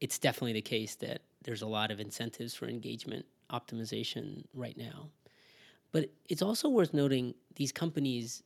it's 0.02 0.20
definitely 0.20 0.54
the 0.54 0.62
case 0.62 0.96
that 0.96 1.22
there's 1.44 1.62
a 1.62 1.68
lot 1.68 1.92
of 1.92 2.00
incentives 2.00 2.54
for 2.54 2.68
engagement 2.68 3.26
optimization 3.52 4.44
right 4.54 4.78
now. 4.78 5.10
But 5.94 6.10
it's 6.28 6.42
also 6.42 6.68
worth 6.68 6.94
noting 6.94 7.36
these 7.56 7.72
companies 7.72 8.44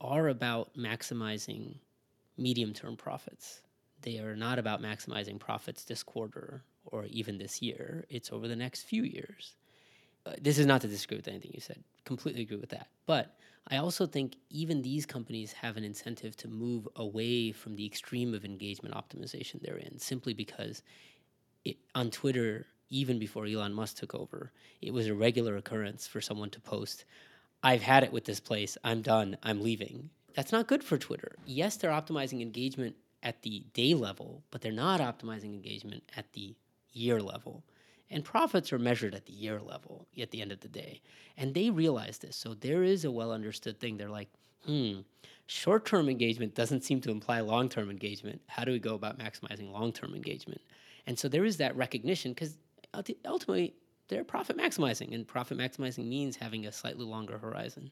are 0.00 0.28
about 0.28 0.74
maximizing 0.76 1.76
medium 2.36 2.72
term 2.72 2.96
profits. 2.96 3.60
They 4.02 4.18
are 4.18 4.34
not 4.34 4.58
about 4.58 4.82
maximizing 4.82 5.38
profits 5.38 5.84
this 5.84 6.02
quarter 6.02 6.64
or 6.86 7.04
even 7.06 7.38
this 7.38 7.62
year. 7.62 8.04
It's 8.08 8.32
over 8.32 8.48
the 8.48 8.56
next 8.56 8.82
few 8.82 9.04
years. 9.04 9.54
Uh, 10.24 10.32
this 10.40 10.58
is 10.58 10.66
not 10.66 10.80
to 10.80 10.88
disagree 10.88 11.18
with 11.18 11.28
anything 11.28 11.52
you 11.54 11.60
said. 11.60 11.84
Completely 12.04 12.42
agree 12.42 12.56
with 12.56 12.70
that. 12.70 12.88
But 13.06 13.36
I 13.68 13.76
also 13.76 14.06
think 14.06 14.36
even 14.50 14.82
these 14.82 15.06
companies 15.06 15.52
have 15.52 15.76
an 15.76 15.84
incentive 15.84 16.36
to 16.38 16.48
move 16.48 16.88
away 16.96 17.52
from 17.52 17.76
the 17.76 17.86
extreme 17.86 18.32
of 18.34 18.44
engagement 18.44 18.94
optimization 18.94 19.60
they're 19.60 19.76
in, 19.76 19.98
simply 19.98 20.34
because 20.34 20.82
it, 21.64 21.76
on 21.94 22.10
Twitter, 22.10 22.66
even 22.88 23.18
before 23.18 23.46
Elon 23.46 23.72
Musk 23.72 23.96
took 23.96 24.14
over, 24.14 24.52
it 24.80 24.92
was 24.92 25.06
a 25.06 25.14
regular 25.14 25.56
occurrence 25.56 26.06
for 26.06 26.20
someone 26.20 26.50
to 26.50 26.60
post, 26.60 27.04
I've 27.62 27.82
had 27.82 28.04
it 28.04 28.12
with 28.12 28.24
this 28.24 28.40
place, 28.40 28.78
I'm 28.84 29.02
done, 29.02 29.36
I'm 29.42 29.62
leaving. 29.62 30.10
That's 30.34 30.52
not 30.52 30.66
good 30.66 30.84
for 30.84 30.98
Twitter. 30.98 31.36
Yes, 31.46 31.76
they're 31.76 31.90
optimizing 31.90 32.42
engagement 32.42 32.96
at 33.22 33.42
the 33.42 33.64
day 33.72 33.94
level, 33.94 34.42
but 34.50 34.60
they're 34.60 34.72
not 34.72 35.00
optimizing 35.00 35.54
engagement 35.54 36.04
at 36.16 36.32
the 36.32 36.54
year 36.92 37.20
level. 37.20 37.64
And 38.10 38.24
profits 38.24 38.72
are 38.72 38.78
measured 38.78 39.14
at 39.14 39.26
the 39.26 39.32
year 39.32 39.60
level 39.60 40.06
at 40.20 40.30
the 40.30 40.40
end 40.40 40.52
of 40.52 40.60
the 40.60 40.68
day. 40.68 41.00
And 41.36 41.54
they 41.54 41.70
realize 41.70 42.18
this. 42.18 42.36
So 42.36 42.54
there 42.54 42.84
is 42.84 43.04
a 43.04 43.10
well 43.10 43.32
understood 43.32 43.80
thing. 43.80 43.96
They're 43.96 44.08
like, 44.08 44.28
hmm, 44.64 45.00
short 45.46 45.86
term 45.86 46.08
engagement 46.08 46.54
doesn't 46.54 46.84
seem 46.84 47.00
to 47.00 47.10
imply 47.10 47.40
long 47.40 47.68
term 47.68 47.90
engagement. 47.90 48.40
How 48.46 48.64
do 48.64 48.72
we 48.72 48.78
go 48.78 48.94
about 48.94 49.18
maximizing 49.18 49.72
long 49.72 49.92
term 49.92 50.14
engagement? 50.14 50.60
And 51.06 51.18
so 51.18 51.28
there 51.28 51.44
is 51.44 51.56
that 51.56 51.76
recognition 51.76 52.32
because 52.32 52.56
ultimately 53.24 53.74
they're 54.08 54.24
profit 54.24 54.56
maximizing, 54.56 55.14
and 55.14 55.26
profit 55.26 55.58
maximizing 55.58 56.06
means 56.06 56.36
having 56.36 56.66
a 56.66 56.72
slightly 56.72 57.04
longer 57.04 57.38
horizon. 57.38 57.90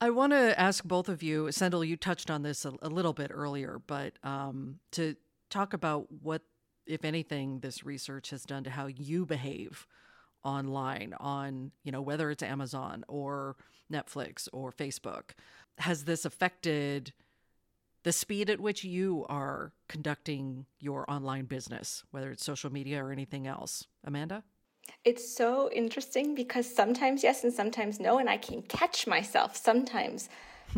I 0.00 0.10
want 0.10 0.32
to 0.32 0.58
ask 0.58 0.82
both 0.82 1.08
of 1.08 1.22
you, 1.22 1.52
Sendhil, 1.52 1.84
you 1.84 1.96
touched 1.96 2.30
on 2.30 2.42
this 2.42 2.64
a, 2.64 2.72
a 2.82 2.88
little 2.88 3.12
bit 3.12 3.30
earlier, 3.32 3.80
but 3.86 4.14
um, 4.24 4.80
to 4.92 5.14
talk 5.48 5.74
about 5.74 6.08
what, 6.22 6.42
if 6.86 7.04
anything, 7.04 7.60
this 7.60 7.84
research 7.84 8.30
has 8.30 8.44
done 8.44 8.64
to 8.64 8.70
how 8.70 8.86
you 8.86 9.24
behave 9.24 9.86
online 10.42 11.14
on, 11.20 11.70
you 11.84 11.92
know, 11.92 12.02
whether 12.02 12.30
it's 12.30 12.42
Amazon 12.42 13.04
or 13.06 13.56
Netflix 13.92 14.48
or 14.52 14.72
Facebook. 14.72 15.30
Has 15.78 16.04
this 16.04 16.24
affected 16.24 17.12
the 18.02 18.12
speed 18.12 18.50
at 18.50 18.60
which 18.60 18.84
you 18.84 19.24
are 19.28 19.72
conducting 19.88 20.66
your 20.80 21.08
online 21.10 21.44
business, 21.44 22.04
whether 22.10 22.30
it's 22.30 22.44
social 22.44 22.72
media 22.72 23.04
or 23.04 23.12
anything 23.12 23.46
else. 23.46 23.86
Amanda? 24.04 24.42
It's 25.04 25.36
so 25.36 25.70
interesting 25.72 26.34
because 26.34 26.72
sometimes 26.72 27.22
yes 27.22 27.44
and 27.44 27.52
sometimes 27.52 28.00
no, 28.00 28.18
and 28.18 28.28
I 28.28 28.36
can 28.36 28.62
catch 28.62 29.06
myself 29.06 29.56
sometimes 29.56 30.28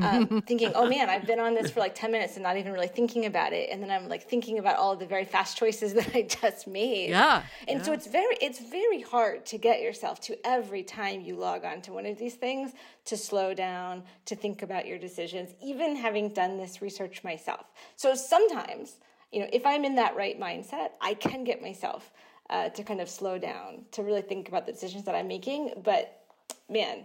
um, 0.02 0.42
thinking, 0.42 0.72
oh 0.74 0.88
man, 0.88 1.08
I've 1.08 1.26
been 1.26 1.40
on 1.40 1.54
this 1.54 1.70
for 1.70 1.80
like 1.80 1.94
10 1.94 2.10
minutes 2.10 2.34
and 2.34 2.42
not 2.42 2.56
even 2.56 2.72
really 2.72 2.88
thinking 2.88 3.26
about 3.26 3.52
it. 3.52 3.70
And 3.70 3.82
then 3.82 3.90
I'm 3.90 4.08
like 4.08 4.28
thinking 4.28 4.58
about 4.58 4.76
all 4.76 4.96
the 4.96 5.06
very 5.06 5.24
fast 5.24 5.56
choices 5.56 5.94
that 5.94 6.14
I 6.14 6.22
just 6.22 6.66
made. 6.66 7.10
Yeah. 7.10 7.42
And 7.68 7.78
yeah. 7.78 7.84
so 7.84 7.92
it's 7.92 8.06
very, 8.06 8.36
it's 8.40 8.60
very 8.60 9.02
hard 9.02 9.46
to 9.46 9.58
get 9.58 9.82
yourself 9.82 10.20
to 10.22 10.46
every 10.46 10.82
time 10.82 11.20
you 11.20 11.36
log 11.36 11.64
on 11.64 11.80
to 11.82 11.92
one 11.92 12.06
of 12.06 12.18
these 12.18 12.34
things 12.34 12.72
to 13.06 13.16
slow 13.16 13.54
down, 13.54 14.02
to 14.26 14.36
think 14.36 14.62
about 14.62 14.86
your 14.86 14.98
decisions, 14.98 15.50
even 15.62 15.96
having 15.96 16.30
done 16.30 16.56
this 16.56 16.80
research 16.80 17.22
myself. 17.22 17.66
So 17.96 18.14
sometimes, 18.14 18.96
you 19.32 19.40
know, 19.40 19.48
if 19.52 19.66
I'm 19.66 19.84
in 19.84 19.94
that 19.96 20.16
right 20.16 20.40
mindset, 20.40 20.90
I 21.00 21.14
can 21.14 21.44
get 21.44 21.60
myself 21.60 22.10
uh, 22.50 22.68
to 22.70 22.82
kind 22.82 23.00
of 23.00 23.08
slow 23.08 23.38
down, 23.38 23.84
to 23.92 24.02
really 24.02 24.22
think 24.22 24.48
about 24.48 24.66
the 24.66 24.72
decisions 24.72 25.04
that 25.04 25.14
I'm 25.14 25.28
making. 25.28 25.72
But 25.82 26.24
man, 26.68 27.04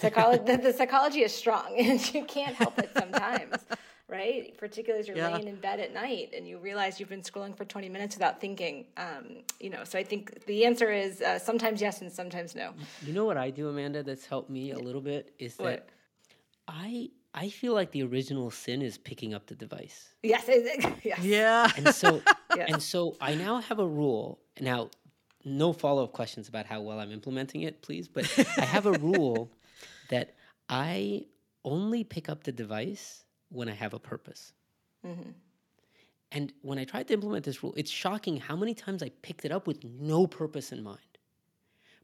Psychology, 0.00 0.44
the, 0.44 0.56
the, 0.58 0.72
psychology 0.72 1.22
is 1.22 1.34
strong, 1.34 1.74
and 1.78 2.14
you 2.14 2.24
can't 2.24 2.54
help 2.54 2.78
it 2.78 2.90
sometimes, 2.96 3.56
right? 4.08 4.56
Particularly 4.58 5.00
as 5.00 5.08
you're 5.08 5.16
yeah. 5.16 5.34
laying 5.34 5.48
in 5.48 5.56
bed 5.56 5.80
at 5.80 5.92
night 5.92 6.30
and 6.36 6.46
you 6.46 6.58
realize 6.58 7.00
you've 7.00 7.08
been 7.08 7.22
scrolling 7.22 7.56
for 7.56 7.64
20 7.64 7.88
minutes 7.88 8.16
without 8.16 8.40
thinking. 8.40 8.86
Um, 8.96 9.44
you 9.60 9.70
know, 9.70 9.84
so 9.84 9.98
I 9.98 10.04
think 10.04 10.44
the 10.46 10.64
answer 10.64 10.92
is 10.92 11.20
uh, 11.20 11.38
sometimes 11.38 11.80
yes 11.80 12.00
and 12.00 12.12
sometimes 12.12 12.54
no. 12.54 12.72
You 13.02 13.12
know 13.12 13.24
what 13.24 13.36
I 13.36 13.50
do, 13.50 13.68
Amanda? 13.68 14.02
That's 14.02 14.26
helped 14.26 14.50
me 14.50 14.72
a 14.72 14.78
little 14.78 15.00
bit 15.00 15.34
is 15.38 15.56
what? 15.56 15.66
that 15.66 15.88
I 16.68 17.10
I 17.34 17.50
feel 17.50 17.74
like 17.74 17.90
the 17.90 18.02
original 18.02 18.50
sin 18.50 18.80
is 18.80 18.96
picking 18.96 19.34
up 19.34 19.46
the 19.46 19.54
device. 19.54 20.14
Yes, 20.22 20.44
yes. 21.04 21.22
yeah. 21.22 21.70
And 21.76 21.94
so 21.94 22.22
yes. 22.56 22.72
and 22.72 22.82
so 22.82 23.16
I 23.20 23.34
now 23.34 23.60
have 23.60 23.78
a 23.78 23.86
rule. 23.86 24.40
Now 24.60 24.90
no 25.44 25.72
follow 25.72 26.04
up 26.04 26.12
questions 26.12 26.48
about 26.48 26.66
how 26.66 26.80
well 26.80 26.98
I'm 26.98 27.12
implementing 27.12 27.62
it, 27.62 27.82
please. 27.82 28.08
But 28.08 28.26
I 28.58 28.64
have 28.64 28.86
a 28.86 28.92
rule 28.92 29.52
that 30.08 30.34
I 30.68 31.26
only 31.64 32.04
pick 32.04 32.28
up 32.28 32.44
the 32.44 32.52
device 32.52 33.24
when 33.48 33.68
I 33.68 33.74
have 33.74 33.94
a 33.94 33.98
purpose. 33.98 34.52
Mm-hmm. 35.04 35.30
And 36.32 36.52
when 36.62 36.78
I 36.78 36.84
tried 36.84 37.08
to 37.08 37.14
implement 37.14 37.44
this 37.44 37.62
rule, 37.62 37.74
it's 37.76 37.90
shocking 37.90 38.36
how 38.36 38.56
many 38.56 38.74
times 38.74 39.02
I 39.02 39.10
picked 39.22 39.44
it 39.44 39.52
up 39.52 39.66
with 39.66 39.84
no 39.84 40.26
purpose 40.26 40.72
in 40.72 40.82
mind. 40.82 41.00